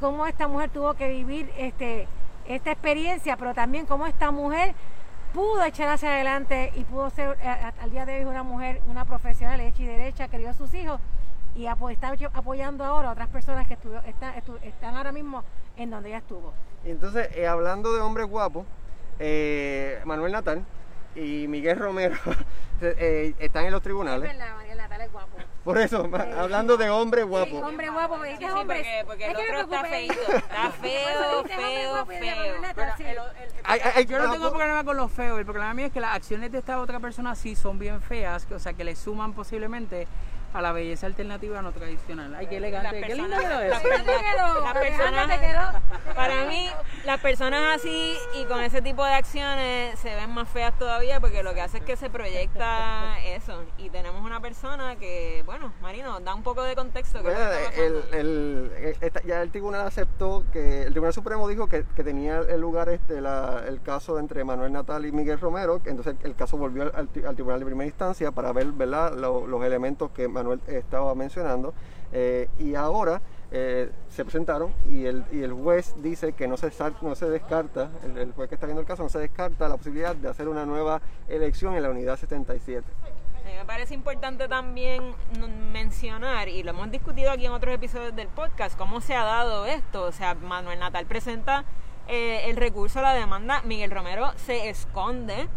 [0.00, 2.08] cómo esta mujer tuvo que vivir este,
[2.46, 4.74] esta experiencia, pero también cómo esta mujer
[5.32, 9.04] pudo echar hacia adelante y pudo ser eh, al día de hoy una mujer, una
[9.04, 11.00] profesional hecha y derecha, crió a sus hijos
[11.54, 15.42] y está apoyando ahora a otras personas que están, están ahora mismo
[15.76, 16.52] en donde ella estuvo.
[16.84, 18.64] Y entonces, eh, hablando de hombres guapos,
[19.18, 20.64] eh, Manuel Natal
[21.16, 22.16] y Miguel Romero
[22.80, 24.30] eh, están en los tribunales.
[24.30, 25.36] Es verdad, Manuel Natal es guapo.
[25.68, 27.50] Por eso, hablando de hombres guapos.
[27.50, 29.04] Sí, hombre guapo, es hombre.
[29.06, 30.14] Porque, el otro está feito.
[30.14, 32.54] Está feo, feo, feo.
[34.08, 35.38] yo no tengo problema con los feos.
[35.38, 38.46] El problema mío es que las acciones de esta otra persona sí son bien feas,
[38.50, 40.08] o sea, que le suman posiblemente
[40.52, 42.34] a la belleza alternativa no tradicional.
[42.34, 43.88] Ay, qué elegante, qué lindo quedó eso.
[44.62, 45.82] Las personas,
[46.14, 46.68] para mí,
[47.04, 51.42] las personas así y con ese tipo de acciones se ven más feas todavía porque
[51.42, 53.64] lo que hace es que se proyecta eso.
[53.78, 57.20] Y tenemos una persona que, bueno, Marino, da un poco de contexto.
[57.20, 62.60] el, el, ya el tribunal aceptó que, el Tribunal Supremo dijo que, que tenía el
[62.60, 66.84] lugar este la, el caso entre Manuel Natal y Miguel Romero, entonces el caso volvió
[66.94, 69.12] al, al Tribunal de Primera Instancia para ver ¿verdad?
[69.14, 71.74] los elementos que Manuel estaba mencionando.
[72.12, 73.20] Eh, y ahora
[73.50, 76.72] eh, se presentaron y el, y el juez dice que no se,
[77.02, 80.16] no se descarta, el, juez que está viendo el caso, no se descarta la posibilidad
[80.16, 82.86] de hacer una nueva elección en la unidad 77.
[83.44, 85.14] me parece importante también
[85.72, 89.66] mencionar, y lo hemos discutido aquí en otros episodios del podcast, cómo se ha dado
[89.66, 90.04] esto.
[90.04, 91.64] O sea, Manuel Natal presenta
[92.06, 95.48] eh, el recurso a la demanda, Miguel Romero se esconde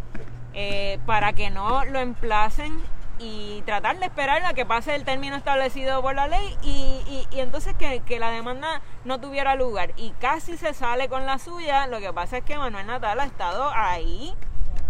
[1.06, 2.78] para que no lo emplacen
[3.18, 7.40] y tratar de esperar a que pase el término establecido por la ley y, y,
[7.40, 9.92] entonces que, la demanda no tuviera lugar.
[9.96, 13.24] Y casi se sale con la suya, lo que pasa es que Manuel Natal ha
[13.24, 14.34] estado ahí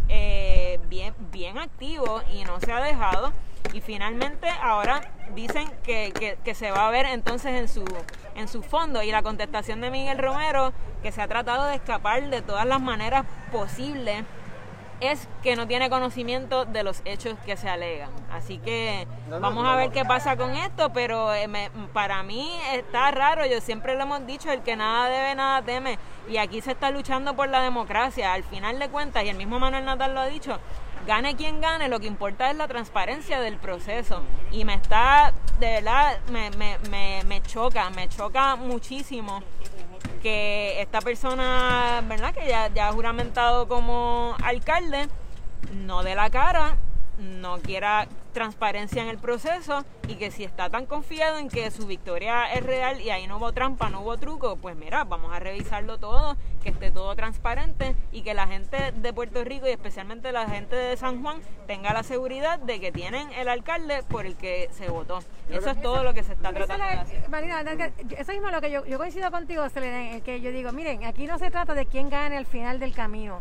[0.08, 3.32] eh, bien, bien activo y no se ha dejado.
[3.72, 7.84] Y finalmente ahora dicen que, que, se va a ver entonces en su,
[8.34, 9.02] en su fondo.
[9.02, 12.80] Y la contestación de Miguel Romero, que se ha tratado de escapar de todas las
[12.80, 14.24] maneras posibles
[15.02, 18.10] es que no tiene conocimiento de los hechos que se alegan.
[18.30, 21.48] Así que vamos a ver qué pasa con esto, pero eh,
[21.92, 25.98] para mí está raro, yo siempre lo hemos dicho, el que nada debe, nada teme,
[26.28, 29.58] y aquí se está luchando por la democracia, al final de cuentas, y el mismo
[29.58, 30.58] Manuel Natal lo ha dicho,
[31.06, 35.72] gane quien gane, lo que importa es la transparencia del proceso, y me está, de
[35.72, 39.42] verdad, me, me, me, me choca, me choca muchísimo
[40.22, 42.32] que esta persona, ¿verdad?
[42.32, 45.08] Que ya, ya ha juramentado como alcalde,
[45.74, 46.76] no dé la cara,
[47.18, 51.86] no quiera transparencia en el proceso y que si está tan confiado en que su
[51.86, 55.38] victoria es real y ahí no hubo trampa, no hubo truco, pues mira, vamos a
[55.38, 60.32] revisarlo todo, que esté todo transparente y que la gente de Puerto Rico y especialmente
[60.32, 64.36] la gente de San Juan tenga la seguridad de que tienen el alcalde por el
[64.36, 65.20] que se votó.
[65.48, 67.28] Eso es todo lo que se está tratando de hacer.
[67.28, 67.62] Marina,
[68.16, 71.38] eso mismo lo que yo, yo coincido contigo, Selena, que yo digo, miren, aquí no
[71.38, 73.40] se trata de quién gane al final del camino.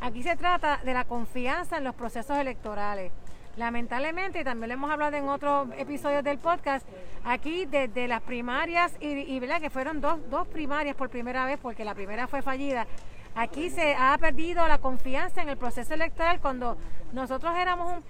[0.00, 3.12] Aquí se trata de la confianza en los procesos electorales.
[3.56, 6.86] Lamentablemente, y también lo hemos hablado en otros episodios del podcast,
[7.24, 11.84] aquí desde las primarias, y, y que fueron dos, dos primarias por primera vez, porque
[11.84, 12.86] la primera fue fallida,
[13.34, 16.76] Aquí se ha perdido la confianza en el proceso electoral cuando
[17.12, 18.02] nosotros éramos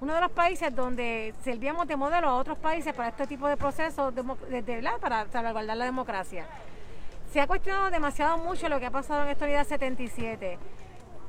[0.00, 3.56] uno de los países donde servíamos de modelo a otros países para este tipo de
[3.56, 6.44] procesos de, para salvaguardar la democracia.
[7.32, 10.58] Se ha cuestionado demasiado mucho lo que ha pasado en esta unidad 77.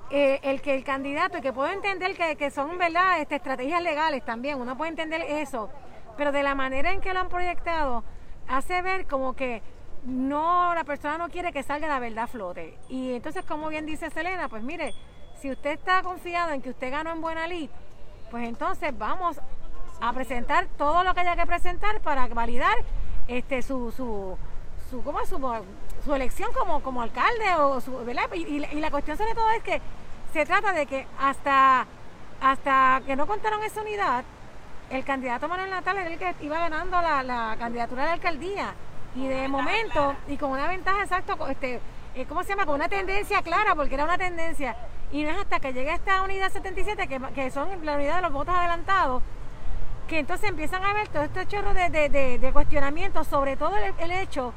[0.09, 4.59] Eh, el que el candidato, que puedo entender que, son verdad este, estrategias legales también,
[4.59, 5.69] uno puede entender eso,
[6.15, 8.05] pero de la manera en que lo han proyectado,
[8.47, 9.61] hace ver como que
[10.05, 12.77] no, la persona no quiere que salga la verdad flote.
[12.87, 14.93] Y entonces, como bien dice Selena, pues mire,
[15.41, 17.69] si usted está confiado en que usted ganó en buena lid,
[18.31, 19.41] pues entonces vamos
[19.99, 22.75] a presentar todo lo que haya que presentar para validar
[23.27, 24.37] este su su
[24.89, 25.37] su, ¿cómo su,
[26.07, 27.91] su elección como, como alcalde o su,
[28.33, 29.81] Y, la cuestión sobre todo es que
[30.33, 31.85] se trata de que hasta
[32.41, 34.23] hasta que no contaron esa unidad
[34.89, 38.73] el candidato Manuel Natal era el que iba ganando la, la candidatura a la alcaldía
[39.17, 41.81] y de momento, y con una ventaja exacta, este,
[42.13, 42.67] eh, ¿cómo se llama?
[42.67, 44.75] Con una tendencia clara, porque era una tendencia.
[45.11, 48.21] Y no es hasta que llegue esta unidad 77, que, que son la unidad de
[48.21, 49.23] los votos adelantados,
[50.07, 54.11] que entonces empiezan a ver todo este chorro de, de, de, cuestionamientos, sobre todo el,
[54.11, 54.53] hecho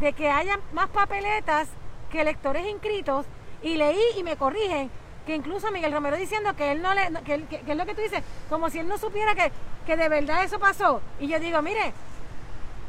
[0.00, 1.68] de que haya más papeletas
[2.10, 3.26] que electores inscritos.
[3.62, 4.90] Y leí y me corrigen
[5.26, 8.22] que incluso Miguel Romero diciendo que él no le, que, es lo que tú dices,
[8.48, 9.50] como si él no supiera que,
[9.84, 11.00] que de verdad eso pasó.
[11.18, 11.92] Y yo digo, mire,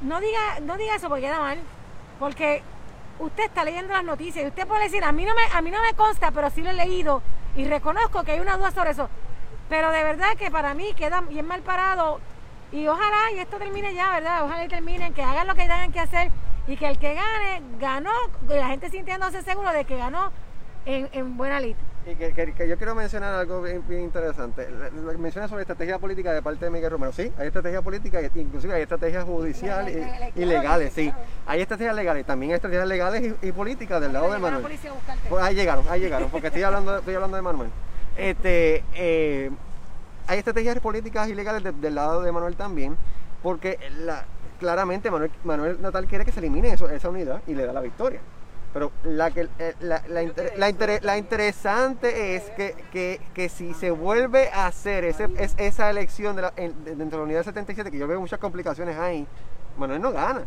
[0.01, 1.57] no diga, no diga eso porque queda mal,
[2.19, 2.61] porque
[3.19, 5.71] usted está leyendo las noticias y usted puede decir, a mí no me, a mí
[5.71, 7.23] no me consta, pero sí lo he leído
[7.55, 9.09] y reconozco que hay una duda sobre eso.
[9.67, 12.19] Pero de verdad que para mí queda bien mal parado
[12.71, 14.43] y ojalá y esto termine ya, ¿verdad?
[14.43, 16.31] Ojalá y terminen, que hagan lo que tengan que hacer
[16.67, 18.11] y que el que gane, ganó,
[18.47, 20.31] la gente sintiéndose seguro de que ganó
[20.85, 21.75] en, en buena lid.
[22.09, 24.65] Y que, yo quiero mencionar algo bien, interesante.
[25.19, 27.11] Menciona sobre estrategia política de parte de Miguel Romero.
[27.11, 31.11] Sí, hay estrategia política, inclusive hay estrategias judiciales y, legales, sí.
[31.45, 34.79] Hay estrategias legales, también hay estrategias legales y, políticas del lado de Manuel.
[35.27, 37.69] Pues ahí llegaron, ahí llegaron, porque estoy hablando, estoy hablando de Manuel.
[38.15, 39.51] Este, eh,
[40.27, 42.97] hay estrategias políticas y legales del lado de Manuel también,
[43.43, 44.23] porque la,
[44.57, 47.81] claramente Manuel, Manuel Natal quiere que se elimine eso, esa unidad y le da la
[47.81, 48.19] victoria.
[48.73, 55.05] Pero la, que, eh, la, la, interesante es que, que, si se vuelve a hacer
[55.05, 56.51] ese, esa elección de
[56.83, 59.25] dentro de la unidad 77, que yo veo muchas complicaciones ahí,
[59.77, 60.43] Manuel no gana.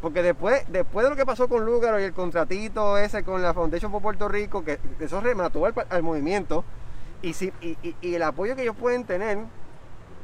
[0.00, 3.54] Porque después, después de lo que pasó con Lugaro y el contratito ese con la
[3.54, 6.64] Foundation por Puerto Rico, que eso remató al, al movimiento,
[7.20, 9.38] y, si, y, y el apoyo que ellos pueden tener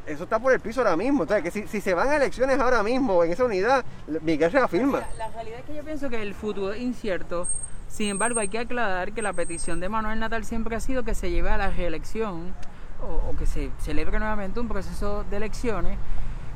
[0.09, 1.25] eso está por el piso ahora mismo.
[1.25, 3.85] O sea, que si, se van a elecciones ahora mismo en esa unidad,
[4.23, 5.03] Miguel se afirma.
[5.17, 7.47] La, realidad es que yo pienso que el futuro es incierto.
[7.89, 11.15] Sin embargo, hay que aclarar que la petición de Manuel Natal siempre ha sido que
[11.15, 12.55] se lleve a la reelección
[13.03, 15.99] o, que se celebre nuevamente un proceso de elecciones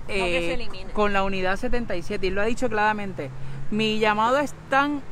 [0.08, 2.26] eh, con la unidad 77.
[2.26, 3.30] Y lo ha dicho claramente.
[3.70, 5.02] Mi llamado es tan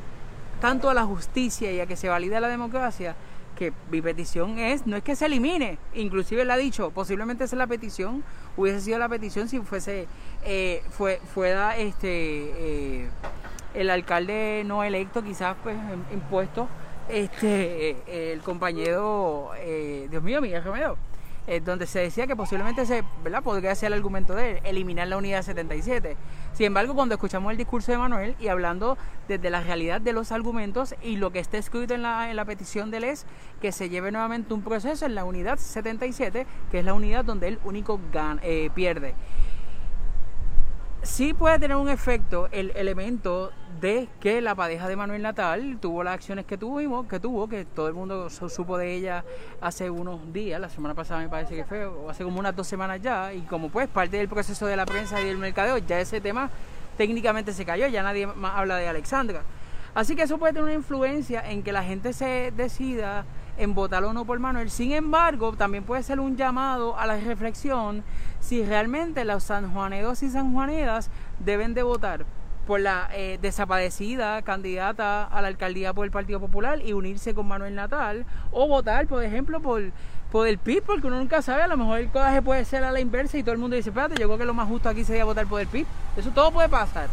[0.61, 3.16] tanto a la justicia y a que se valide la democracia
[3.61, 7.57] que mi petición es, no es que se elimine, inclusive él ha dicho, posiblemente esa
[7.57, 8.25] es la petición,
[8.57, 10.07] hubiese sido la petición si fuese,
[10.46, 13.11] eh, fue, fuera este, eh,
[13.75, 15.77] el alcalde no electo, quizás pues
[16.11, 16.68] impuesto,
[17.11, 20.96] este, el compañero, eh, Dios mío, Miguel Romero
[21.46, 23.42] eh, donde se decía que posiblemente se, ¿verdad?
[23.42, 26.16] podría ser el argumento de eliminar la unidad 77.
[26.53, 28.98] Sin embargo, cuando escuchamos el discurso de Manuel y hablando
[29.29, 32.98] desde la realidad de los argumentos y lo que está escrito en la, petición de
[32.98, 33.26] él es
[33.61, 37.48] que se lleve nuevamente un proceso en la unidad 77, que es la unidad donde
[37.48, 39.14] él único gana, eh, pierde
[41.03, 46.05] sí puede tener un efecto el elemento de que la pareja de Manuel Natal tuvo
[46.05, 49.25] las acciones que tuvimos, que tuvo, que todo el mundo supo de ella
[49.61, 52.67] hace unos días, la semana pasada me parece que fue, o hace como unas dos
[52.67, 55.99] semanas ya, y como pues parte del proceso de la prensa y del mercadeo, ya
[55.99, 56.51] ese tema
[56.99, 59.43] técnicamente se cayó, ya nadie más habla de Alexandra.
[59.95, 63.25] Así que eso puede tener una influencia en que la gente se decida
[63.61, 64.70] en votar o no por Manuel.
[64.70, 68.03] Sin embargo, también puede ser un llamado a la reflexión
[68.40, 72.25] si realmente los sanjuaneros y sanjuaneras deben de votar
[72.66, 77.49] por la eh, desaparecida candidata a la alcaldía por el Partido Popular y unirse con
[77.49, 79.83] Manuel Natal o votar, por ejemplo, por,
[80.33, 82.92] por el PIB, porque uno nunca sabe, a lo mejor el codaje puede ser a
[82.92, 85.05] la inversa y todo el mundo dice, espérate, yo creo que lo más justo aquí
[85.05, 85.87] sería votar por el PIB.
[86.16, 87.09] Eso todo puede pasar.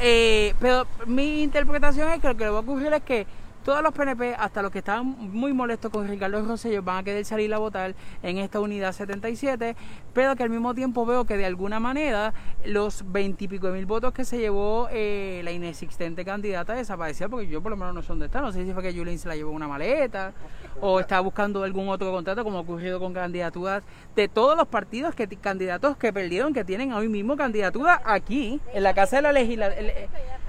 [0.00, 3.26] Eh, pero mi interpretación es que lo que va a ocurrir es que
[3.64, 7.24] todos los PNP, hasta los que estaban muy molestos con Ricardo Rosselló, van a querer
[7.24, 9.74] salir a votar en esta unidad 77,
[10.12, 12.34] pero que al mismo tiempo veo que de alguna manera
[12.66, 17.70] los veintipico mil votos que se llevó eh, la inexistente candidata desaparecieron, porque yo por
[17.70, 19.50] lo menos no sé dónde está, no sé si fue que Julien se la llevó
[19.50, 20.34] una maleta
[20.82, 23.82] o estaba buscando algún otro contrato, como ha ocurrido con candidaturas
[24.14, 28.82] de todos los partidos, que candidatos que perdieron, que tienen hoy mismo candidatura aquí, en
[28.82, 30.43] la Casa de la Legislatura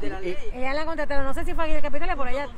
[0.00, 0.36] de la ley.
[0.54, 2.48] Ella la contrataron, no sé si fue aquí en el Capitolio, por allá.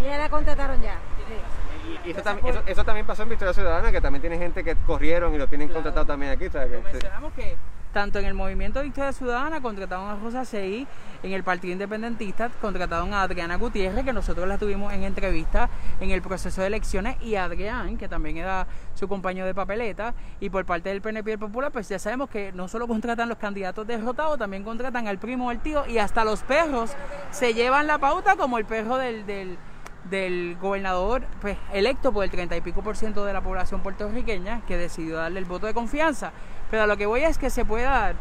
[0.00, 0.94] Ella la contrataron ya.
[1.26, 2.00] Sí.
[2.04, 4.64] Y, y eso, también, eso, eso también pasó en Victoria Ciudadana, que también tiene gente
[4.64, 5.82] que corrieron y lo tienen Claro.
[5.82, 6.48] contratado también aquí.
[6.48, 6.70] ¿sabes?
[6.72, 7.56] Lo mencionamos que
[7.94, 10.86] tanto en el movimiento Victoria Ciudadana contrataron a Rosa Seguí,
[11.22, 16.10] en el Partido Independentista contrataron a Adriana Gutiérrez, que nosotros la tuvimos en entrevista en
[16.10, 20.50] el proceso de elecciones, y a Adrián, que también era su compañero de papeleta, y
[20.50, 23.86] por parte del PNP y Popular, pues ya sabemos que no solo contratan los candidatos
[23.86, 26.90] derrotados, también contratan al primo, al tío, y hasta los perros
[27.30, 29.24] se llevan la pauta como el perro del...
[29.24, 29.56] del
[30.04, 34.60] del gobernador pues, electo por el 30 y pico por ciento de la población puertorriqueña
[34.66, 36.32] que decidió darle el voto de confianza.
[36.74, 38.16] Pero a lo que voy es que se puede dar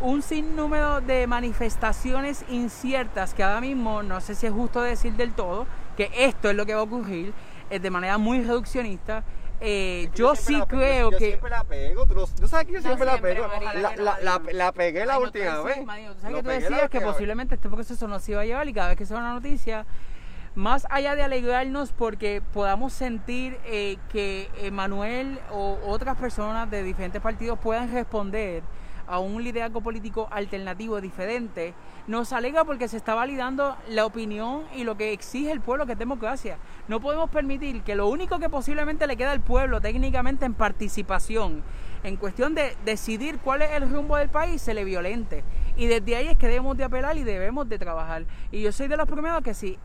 [0.00, 5.34] un sinnúmero de manifestaciones inciertas que ahora mismo no sé si es justo decir del
[5.34, 7.34] todo que esto es lo que va a ocurrir
[7.68, 9.24] eh, de manera muy reduccionista.
[9.60, 11.26] Eh, yo sí siempre la- creo yo que...
[11.26, 13.46] siempre la pego, tú, lo- tú sabes que yo No siempre, la siempre, pego.
[13.46, 15.84] ojalá La, no la, la, la pegué la Ay, no, última sí, vez.
[15.84, 18.66] Marino, tú sabes Lo que tú decías que posiblemente este proceso nos iba a llevar
[18.68, 19.84] y cada vez que se da una noticia,
[20.54, 27.22] más allá de alegrarnos porque podamos sentir eh, que Manuel o otras personas de diferentes
[27.22, 28.62] partidos puedan responder
[29.06, 31.74] a un liderazgo político alternativo diferente,
[32.06, 35.92] nos alegra porque se está validando la opinión y lo que exige el pueblo, que
[35.92, 36.58] es democracia.
[36.88, 41.62] No podemos permitir que lo único que posiblemente le queda al pueblo técnicamente en participación,
[42.04, 45.44] en cuestión de decidir cuál es el rumbo del país, se le violente.
[45.76, 48.24] Y desde ahí es que debemos de apelar y debemos de trabajar.
[48.50, 49.78] Y yo soy de los primeros que si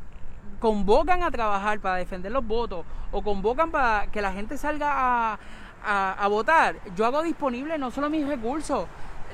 [0.60, 5.40] convocan a trabajar para defender los votos o convocan para que la gente salga a,
[5.84, 8.88] a- votar, yo hago disponible no solo mis recursos,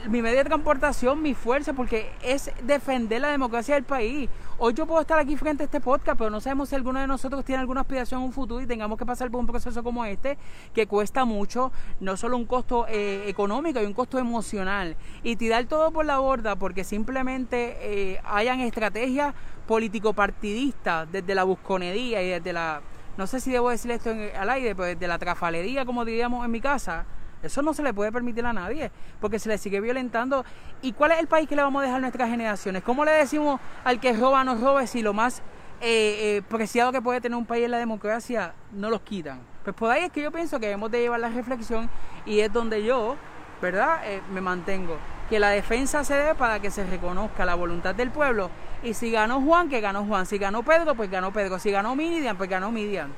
[0.09, 4.29] mi medio de transportación, mi fuerza, porque es defender la democracia del país.
[4.57, 7.07] Hoy yo puedo estar aquí frente a este podcast, pero no sabemos si alguno de
[7.07, 10.03] nosotros tiene alguna aspiración en un futuro y tengamos que pasar por un proceso como
[10.05, 10.38] este,
[10.73, 14.95] que cuesta mucho, no solo un costo eh, económico, hay un costo emocional.
[15.23, 19.33] Y tirar todo por la borda porque simplemente eh, hayan estrategias
[19.67, 22.82] político-partidistas desde la busconería y desde la,
[23.17, 26.45] no sé si debo decir esto en- al aire, pero desde la trafalería, como diríamos
[26.45, 27.06] en mi casa,
[27.41, 30.45] eso no se le puede permitir a nadie, porque se le sigue violentando.
[30.82, 32.84] ¿Y cuál es el país que le vamos a dejar a nuestras generaciones?
[32.84, 35.41] ¿Cómo le decimos al que roba no robe si lo más
[35.82, 39.41] eh, eh, preciado que puede tener un país es la democracia no los quitan?
[39.65, 41.89] Pues por ahí es que yo pienso que debemos de llevar la reflexión
[42.26, 43.17] y es donde yo,
[43.62, 44.97] ¿verdad?, Eh, me mantengo.
[45.33, 48.51] Que la defensa se debe para que se reconozca la voluntad del pueblo.
[48.83, 50.27] Y si ganó Juan, que ganó Juan.
[50.27, 51.57] Si ganó Pedro, pues ganó Pedro.
[51.57, 53.11] Si ganó Miriam, pues ganó Miriam.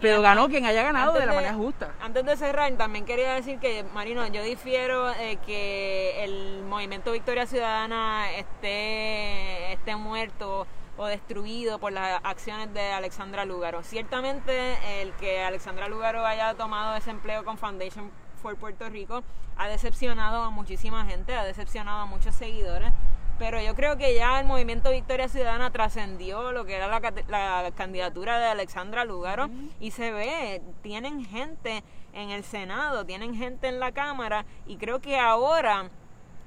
[0.00, 1.92] Pero ganó quien haya ganado de la manera justa.
[2.00, 7.46] Antes de cerrar, también quería decir que, Marino, yo difiero eh, que el movimiento Victoria
[7.46, 13.84] Ciudadana esté, esté muerto o destruido por las acciones de Alexandra Lugaro.
[13.84, 19.22] Ciertamente el que Alexandra Lugaro haya tomado ese empleo con Foundation for Puerto Rico
[19.56, 22.92] ha decepcionado a muchísima gente, ha decepcionado a muchos seguidores,
[23.38, 28.38] pero yo creo que ya el movimiento Victoria Ciudadana trascendió lo que era la candidatura
[28.38, 29.48] de Alexandra Lugaro
[29.78, 35.00] y se ve, tienen gente en el Senado, tienen gente en la Cámara y creo
[35.00, 35.90] que ahora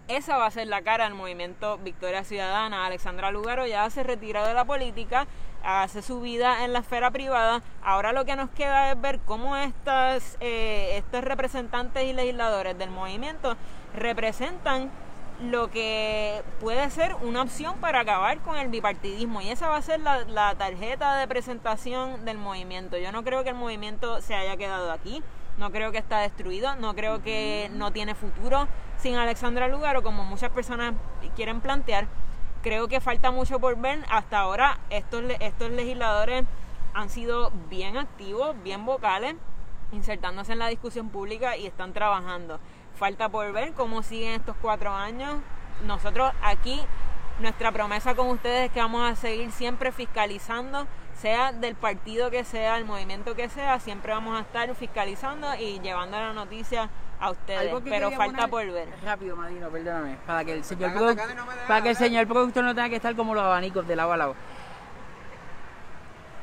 [0.08, 2.86] esa va a ser la cara del movimiento Victoria Ciudadana.
[2.86, 5.28] Alexandra Lugaro ya se retiró de la política,
[5.64, 7.62] hace su vida en la esfera privada.
[7.84, 12.90] Ahora lo que nos queda es ver cómo estas, eh, estos representantes y legisladores del
[12.90, 13.56] movimiento
[13.96, 14.92] representan
[15.42, 19.82] lo que puede ser una opción para acabar con el bipartidismo y esa va a
[19.82, 22.98] ser la, la tarjeta de presentación del movimiento.
[22.98, 25.24] Yo no creo que el movimiento se haya quedado aquí,
[25.58, 30.24] no creo que está destruido, no creo que no tiene futuro sin Alexandra Lugaro como
[30.24, 30.94] muchas personas
[31.36, 32.08] quieren plantear.
[32.64, 34.04] Creo que falta mucho por ver.
[34.10, 36.46] Hasta ahora estos, le- estos legisladores
[36.94, 39.36] han sido bien activos, bien vocales,
[39.92, 42.60] insertándose en la discusión pública y están trabajando.
[42.96, 45.36] Falta por ver cómo siguen estos cuatro años.
[45.86, 46.82] Nosotros aquí,
[47.40, 50.88] nuestra promesa con ustedes es que vamos a seguir siempre fiscalizando,
[51.24, 55.80] sea del partido que sea, el movimiento que sea, siempre vamos a estar fiscalizando y
[55.80, 57.74] llevando la noticia a ustedes.
[57.86, 58.90] Pero falta poner- por ver.
[59.06, 60.18] Rápido, Madino, perdóname.
[60.28, 61.16] Para que el señor, no
[61.66, 64.18] para que el señor productor no tenga que estar como los abanicos de lado a
[64.18, 64.36] lado.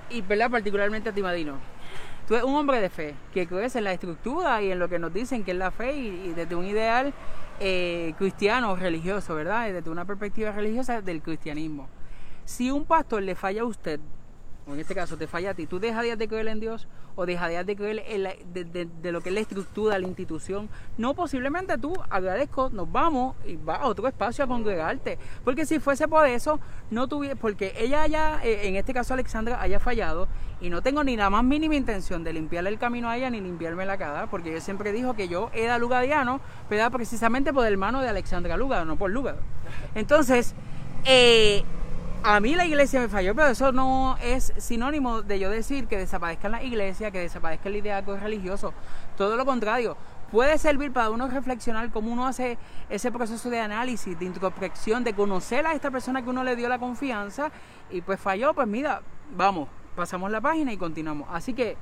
[0.08, 0.50] Y, ¿verdad?
[0.50, 1.58] Particularmente a ti, Madino.
[2.26, 4.98] Tú eres un hombre de fe, que crees en la estructura y en lo que
[4.98, 7.12] nos dicen que es la fe y, y desde un ideal
[7.60, 9.68] eh, cristiano, religioso, ¿verdad?
[9.68, 11.86] Y desde una perspectiva religiosa del cristianismo.
[12.46, 14.00] Si un pastor le falla a usted,
[14.66, 16.86] o en este caso te falla a ti, ¿tú dejarías de creer en Dios
[17.16, 18.22] o dejarías de creer en
[19.02, 20.68] de, lo que es la estructura, la institución?
[20.98, 25.18] No, posiblemente tú agradezco, nos vamos y vas a otro espacio a congregarte.
[25.44, 29.60] Porque si fuese por eso, no tuviera, porque ella haya, eh, en este caso Alexandra,
[29.60, 30.28] haya fallado
[30.60, 33.40] y no tengo ni la más mínima intención de limpiarle el camino a ella ni
[33.40, 37.66] limpiarme la cara, porque yo siempre dijo que yo era lugadiano, pero era precisamente por
[37.66, 39.38] el hermano de Alexandra Lugaro, no por Lugaro.
[39.94, 40.54] Entonces,
[41.04, 41.64] eh,
[42.22, 45.96] a mí la iglesia me falló, pero eso no es sinónimo de yo decir que
[45.96, 48.74] desaparezcan la iglesia, que desaparezca el liderazgo religioso.
[49.16, 49.96] Todo lo contrario,
[50.30, 52.58] puede servir para uno reflexionar cómo uno hace
[52.90, 56.68] ese proceso de análisis, de introspección, de conocer a esta persona que uno le dio
[56.68, 57.50] la confianza
[57.90, 59.00] y pues falló, pues mira,
[59.34, 61.26] vamos, pasamos la página y continuamos.
[61.32, 61.76] Así que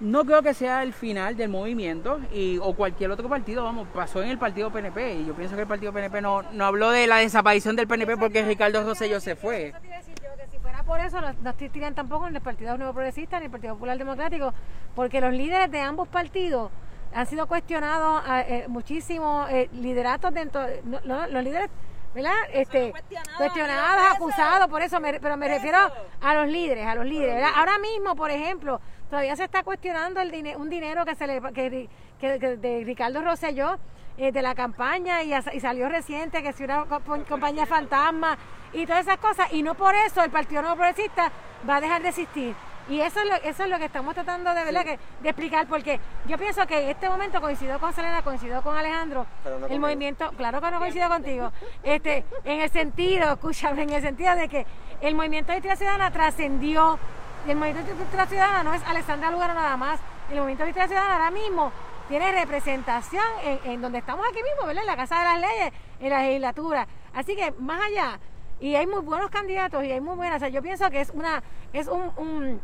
[0.00, 4.22] no creo que sea el final del movimiento y, o cualquier otro partido, vamos, pasó
[4.22, 7.06] en el partido PNP y yo pienso que el partido PNP no, no habló de
[7.06, 9.68] la desaparición del PNP porque Ricardo Rosselló se fue.
[9.68, 12.26] Eso te iba a decir yo, que si fuera por eso, no, no tiran tampoco
[12.28, 14.54] en el Partido Nuevo Progresista ni el Partido Popular Democrático,
[14.94, 16.70] porque los líderes de ambos partidos
[17.12, 21.68] han sido cuestionados eh, eh, muchísimo, eh, lideratos dentro, no, no, los líderes,
[22.14, 22.32] ¿verdad?
[22.52, 24.16] Este, cuestionados, cuestionados, presos.
[24.16, 25.78] acusados, por eso, me- pero me refiero
[26.22, 27.50] a los líderes, a los líderes, ¿verdad?
[27.56, 28.80] Ahora mismo, por ejemplo,
[29.10, 31.88] todavía se está cuestionando el un dinero que se le que,
[32.20, 33.78] que- que de Ricardo Rosselló
[34.16, 38.38] eh, de la campaña y, salió reciente que si una co- compañía fantasma
[38.72, 41.30] y todas esas cosas y no por eso el Partido Nuevo Progresista
[41.68, 42.54] va a dejar de existir.
[42.88, 45.66] Y eso es lo, eso es lo que estamos tratando de verdad que, de explicar
[45.68, 49.60] porque yo pienso que en este momento coincido con Selena coincido con Alejandro no el
[49.60, 49.80] conmigo.
[49.80, 51.52] movimiento claro que no coincido contigo.
[51.84, 54.66] Este en el sentido escúchame en el sentido de que
[55.02, 56.98] el movimiento de Victoria Ciudadana trascendió
[57.46, 60.66] y el movimiento de Victoria Ciudadana no es Alexandra Lugaro nada más el movimiento de
[60.68, 61.72] Victoria Ciudadana ahora mismo
[62.08, 63.22] tiene representación
[63.64, 64.82] en, donde estamos aquí mismo, ¿verdad?
[64.82, 66.88] En la Casa de las Leyes, en la legislatura.
[67.14, 68.18] Así que más allá,
[68.58, 71.10] y hay muy buenos candidatos y hay muy buenas, o sea, yo pienso que es
[71.10, 71.40] una
[71.72, 72.60] es un, un,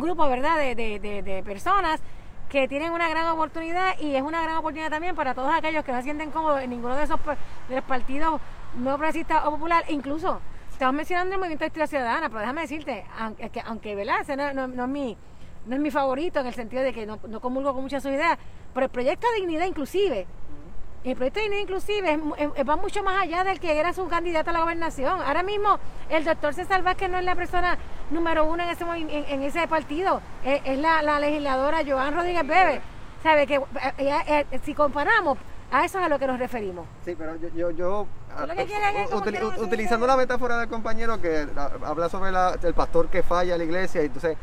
[0.00, 2.00] grupo, ¿verdad?, de, de, de, personas
[2.48, 5.92] que tienen una gran oportunidad y es una gran oportunidad también para todos aquellos que
[5.92, 7.36] no se sienten cómodos en ninguno de esos pa-
[7.68, 8.40] de los partidos
[8.74, 10.40] no progresistas o popular, incluso
[10.80, 14.22] estamos mencionando el movimiento de Historia Ciudadana, pero déjame decirte, aunque, que- aunque ¿verdad?
[14.22, 15.16] Ese no, no- no es mi
[15.66, 18.08] no es mi favorito en el sentido de que no, no comulgo con muchas de
[18.08, 18.38] sus ideas,
[18.72, 20.26] pero el proyecto de dignidad inclusive,
[21.04, 23.92] el proyecto de dignidad inclusive es mu- es- va mucho más allá del que era
[23.92, 25.20] su candidato a la gobernación.
[25.20, 25.78] Ahora mismo
[26.08, 27.76] el doctor César Vázquez no es la persona
[28.10, 32.46] número uno en ese, en, en ese partido, es, es la, la legisladora Joan Rodríguez
[32.46, 32.80] Bebe.
[33.22, 33.46] ¿Sabe?
[33.46, 33.62] Que, eh,
[33.98, 35.36] eh, eh, si comparamos,
[35.70, 36.86] a eso es a lo que nos referimos.
[37.04, 38.06] Sí, pero yo, yo,
[39.02, 43.22] es no utilizando la metáfora del compañero que la- habla sobre la- el pastor que
[43.22, 44.36] falla a la iglesia, y entonces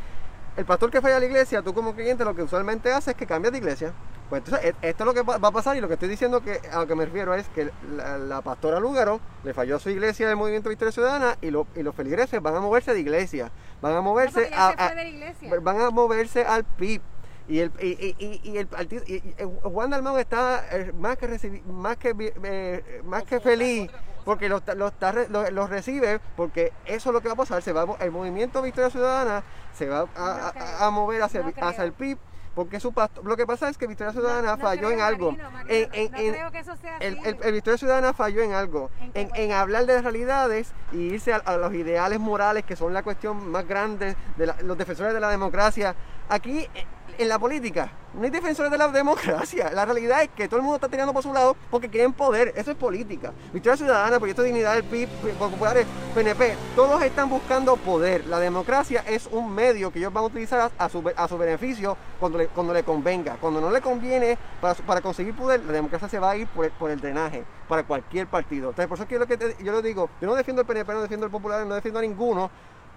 [0.56, 3.14] el pastor que falla a la iglesia, tú como creyente lo que usualmente haces es
[3.14, 3.92] que cambias de iglesia.
[4.28, 6.42] Pues entonces e- esto es lo que va a pasar y lo que estoy diciendo
[6.42, 9.78] que a lo que me refiero es que la, la pastora Lúgaro le falló a
[9.78, 13.00] su iglesia del Movimiento Victoria Ciudadana y, lo- y los feligreses van a moverse de
[13.00, 13.50] iglesia,
[13.80, 15.50] van a moverse ya a, a- de la iglesia.
[15.62, 17.00] van a moverse al PIB.
[17.48, 18.68] Y el, y, y- y- el
[19.06, 23.90] y- Juan Dalmau está eh, más que recibi- más que eh, más que feliz
[24.26, 24.92] porque los, los,
[25.30, 28.60] los- los recibe porque eso es lo que va a pasar se va el movimiento
[28.60, 29.42] Victoria Ciudadana
[29.72, 32.18] se va a, a- a- mover hacia, hacia el PIB
[32.54, 35.00] porque su pasto- lo que pasa es que Victoria Ciudadana No- no falló creo, en
[35.00, 37.28] algo Marino, Marino, en, en- no creo que eso sea el, así.
[37.30, 41.36] el- el Victoria Ciudadana falló en algo, ¿En en, hablar de realidades y irse a,
[41.36, 45.20] a los ideales morales que son la cuestión más grande de la- los defensores de
[45.20, 45.94] la democracia.
[46.28, 46.84] Aquí, eh,
[47.16, 49.70] en la política, no hay defensores de la democracia.
[49.72, 52.52] La realidad es que todo el mundo está tirando por su lado porque quieren poder.
[52.56, 53.32] Eso es política.
[53.52, 58.26] Victoria Ciudadana, Proyecto de Dignidad del PIB, Populares, PNP, todos están buscando poder.
[58.26, 61.96] La democracia es un medio que ellos van a utilizar a, su, a su beneficio
[62.18, 63.36] cuando le, cuando le convenga.
[63.40, 66.64] Cuando no le conviene para, para conseguir poder, la democracia se va a ir por
[66.64, 68.70] el, por el drenaje para cualquier partido.
[68.70, 71.26] Entonces, por eso es que, yo lo digo, yo no defiendo el PNP, no defiendo
[71.26, 72.50] el Popular, no defiendo a ninguno,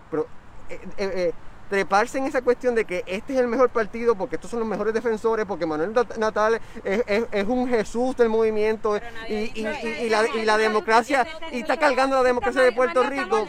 [0.10, 0.26] pero
[0.70, 1.34] eh, eh, eh,
[1.72, 4.68] treparse en esa cuestión de que este es el mejor partido porque estos son los
[4.68, 9.62] mejores defensores, porque Manuel Nat- Natal es, es- es un Jesús del movimiento nadie y,
[9.62, 13.48] y- y- y la, y la democracia, y está cargando la democracia de Puerto Rico.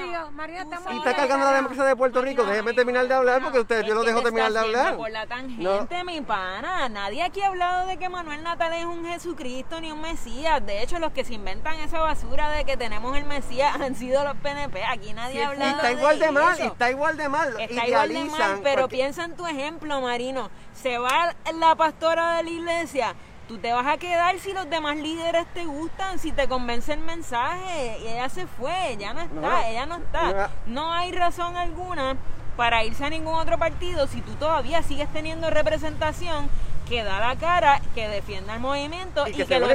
[0.93, 2.45] Y está cargando la democracia de Puerto Rico.
[2.45, 4.97] Déjeme terminar de hablar porque usted, yo lo dejo te terminar de hablar.
[4.97, 6.89] Por la tangente, mi pana.
[6.89, 10.64] Nadie aquí ha hablado de que Manuel Natal es un Jesucristo ni un Mesías.
[10.64, 14.23] De hecho, los que se inventan esa basura de que tenemos el Mesías han sido
[14.23, 14.85] los PNP.
[14.85, 17.61] Aquí nadie ha Y hablado está igual de mal, está igual de mal.
[17.61, 20.50] Está igual mal, pero porque- piensa en tu ejemplo, Marino.
[20.74, 23.14] Se va la pastora de la iglesia.
[23.48, 27.00] Tú te vas a quedar si los demás líderes te gustan, si te convence el
[27.00, 27.98] mensaje.
[28.02, 30.32] Y ella se fue, ya no está, No, ella no está.
[30.32, 30.48] no.
[30.84, 32.16] No hay razón alguna
[32.56, 36.48] para irse a ningún otro partido si tú todavía sigues teniendo representación
[36.88, 39.66] que da la cara, que defienda el movimiento Y y, que lo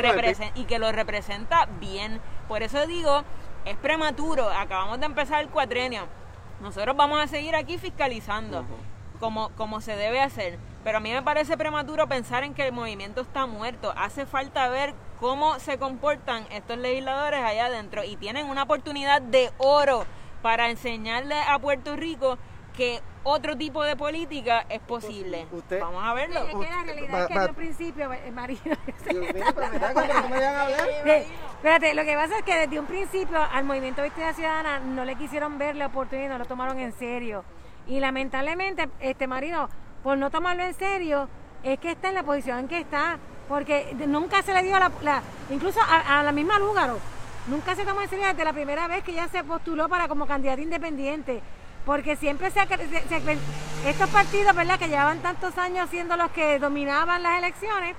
[0.56, 2.22] y que lo representa bien.
[2.48, 3.24] Por eso digo,
[3.66, 6.08] es prematuro, acabamos de empezar el cuatrenio.
[6.62, 8.66] Nosotros vamos a seguir aquí fiscalizando
[9.20, 10.58] como, como se debe hacer.
[10.84, 13.94] Pero a mí me parece prematuro pensar en que el movimiento está muerto.
[13.96, 19.52] Hace falta ver cómo se comportan estos legisladores allá adentro y tienen una oportunidad de
[19.58, 20.06] oro
[20.42, 22.38] para enseñarle a Puerto Rico
[22.78, 25.48] que otro tipo de política es posible.
[25.52, 26.40] Usted- Vamos a verlo.
[26.40, 28.62] Es que la realidad es que un principio, eh, Marino,
[29.10, 30.88] Dios mío, pero me da como que no me dejan hablar.
[31.04, 35.04] Sí, Espérate, lo que pasa es que desde un principio al movimiento Victoria Ciudadana no
[35.04, 37.44] le quisieron ver la oportunidad, no lo tomaron en serio.
[37.88, 39.68] Y lamentablemente, este Marino,
[40.04, 41.28] por no tomarlo en serio,
[41.64, 43.18] es que está en la posición en que está,
[43.50, 47.00] porque nunca se le dio la, la- incluso a, a la misma Lúgaro,
[47.48, 50.28] nunca se tomó en serio desde la primera vez que ella se postuló para como
[50.28, 51.42] candidata independiente.
[51.88, 57.24] Porque siempre se, se- estos partidos, ¿verdad?, que llevaban tantos años siendo los que dominaban
[57.24, 57.96] las elecciones,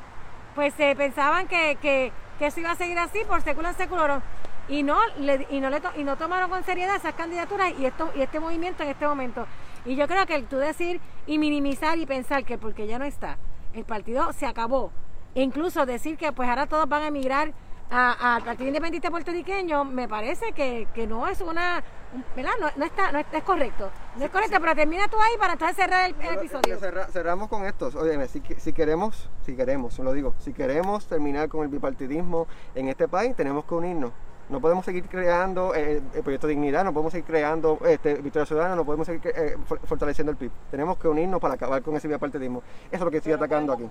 [0.54, 4.22] pues se pensaban que, que, que eso iba a seguir así por século en século
[4.68, 7.86] y no le, y no le to- y no tomaron con seriedad esas candidaturas y
[7.86, 9.46] esto y este movimiento en este momento
[9.86, 13.06] y yo creo que el tú decir y minimizar y pensar que porque ya no
[13.06, 13.38] está
[13.72, 14.92] el partido se acabó
[15.34, 17.52] e incluso decir que pues ahora todos van a emigrar
[17.90, 21.82] a- al Partido Independiente Puertorriqueño me parece que, que no es una
[22.14, 22.52] un- ¿verdad?
[22.60, 25.76] No, no está no es, correcto no es correcto pero termina tú ahí para entonces
[25.76, 27.90] cerrar el, el episodio Cerra- cerramos con esto.
[27.98, 32.88] Oye, si, si queremos, si queremos, lo digo, si queremos terminar con el bipartidismo en
[32.88, 34.12] este país, tenemos que unirnos.
[34.48, 38.46] No podemos seguir creando eh, el proyecto de dignidad, no podemos seguir creando este, Victoria
[38.46, 40.50] Ciudadana, no podemos seguir eh, for- fortaleciendo el PIB.
[40.70, 42.62] Tenemos que unirnos para acabar con ese bipartidismo.
[42.86, 43.84] Eso es lo que estoy atacando aquí.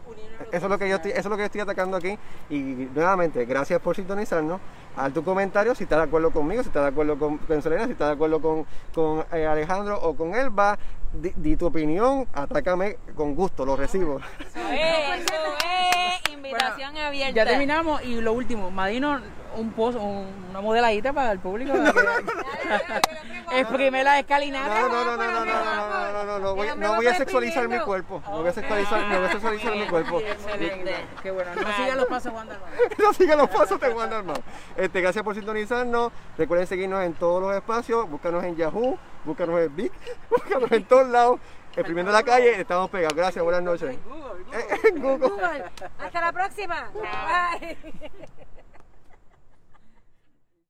[0.51, 2.17] Eso es lo que yo estoy, eso es lo que estoy atacando aquí.
[2.49, 2.59] Y
[2.95, 4.59] nuevamente, gracias por sintonizarnos.
[4.95, 7.85] Haz tu comentario si estás de acuerdo conmigo, si estás de acuerdo con, con Selena,
[7.85, 10.77] si estás de acuerdo con, con eh, Alejandro o con Elba.
[11.13, 14.19] Di, di tu opinión, atácame con gusto, lo recibo.
[14.39, 15.33] Eso es, eso
[16.25, 17.33] es invitación Bueno, abierta.
[17.33, 19.21] Ya terminamos y lo último, Madino,
[19.57, 21.73] un post, un- una modeladita para el público.
[21.73, 24.81] para que- Exprime la escalinata.
[24.81, 27.13] No, no, no, no, no, no, no, no, no, no, no, voy, no voy a
[27.15, 28.21] sexualizar mi cuerpo.
[28.27, 30.19] No voy a sexualizar, no voy a sexualizar mi cuerpo.
[30.19, 30.95] Excelente.
[31.23, 32.67] Qué bueno, no sigan los pasos Juan Dalmau.
[32.99, 34.37] no sigan los pasos de Juan Dalmau.
[34.75, 36.11] Este, gracias por sintonizarnos.
[36.37, 38.09] Recuerden seguirnos en todos los espacios.
[38.09, 39.93] Búscanos en Yahoo, búscanos en Vic,
[40.29, 41.39] búscanos en todos lados.
[41.75, 43.15] Exprimiendo la calle, estamos pegados.
[43.15, 43.95] Gracias, buenas noches.
[44.83, 45.29] En Google.
[45.29, 45.63] Google.
[45.99, 47.77] hasta la próxima Bye.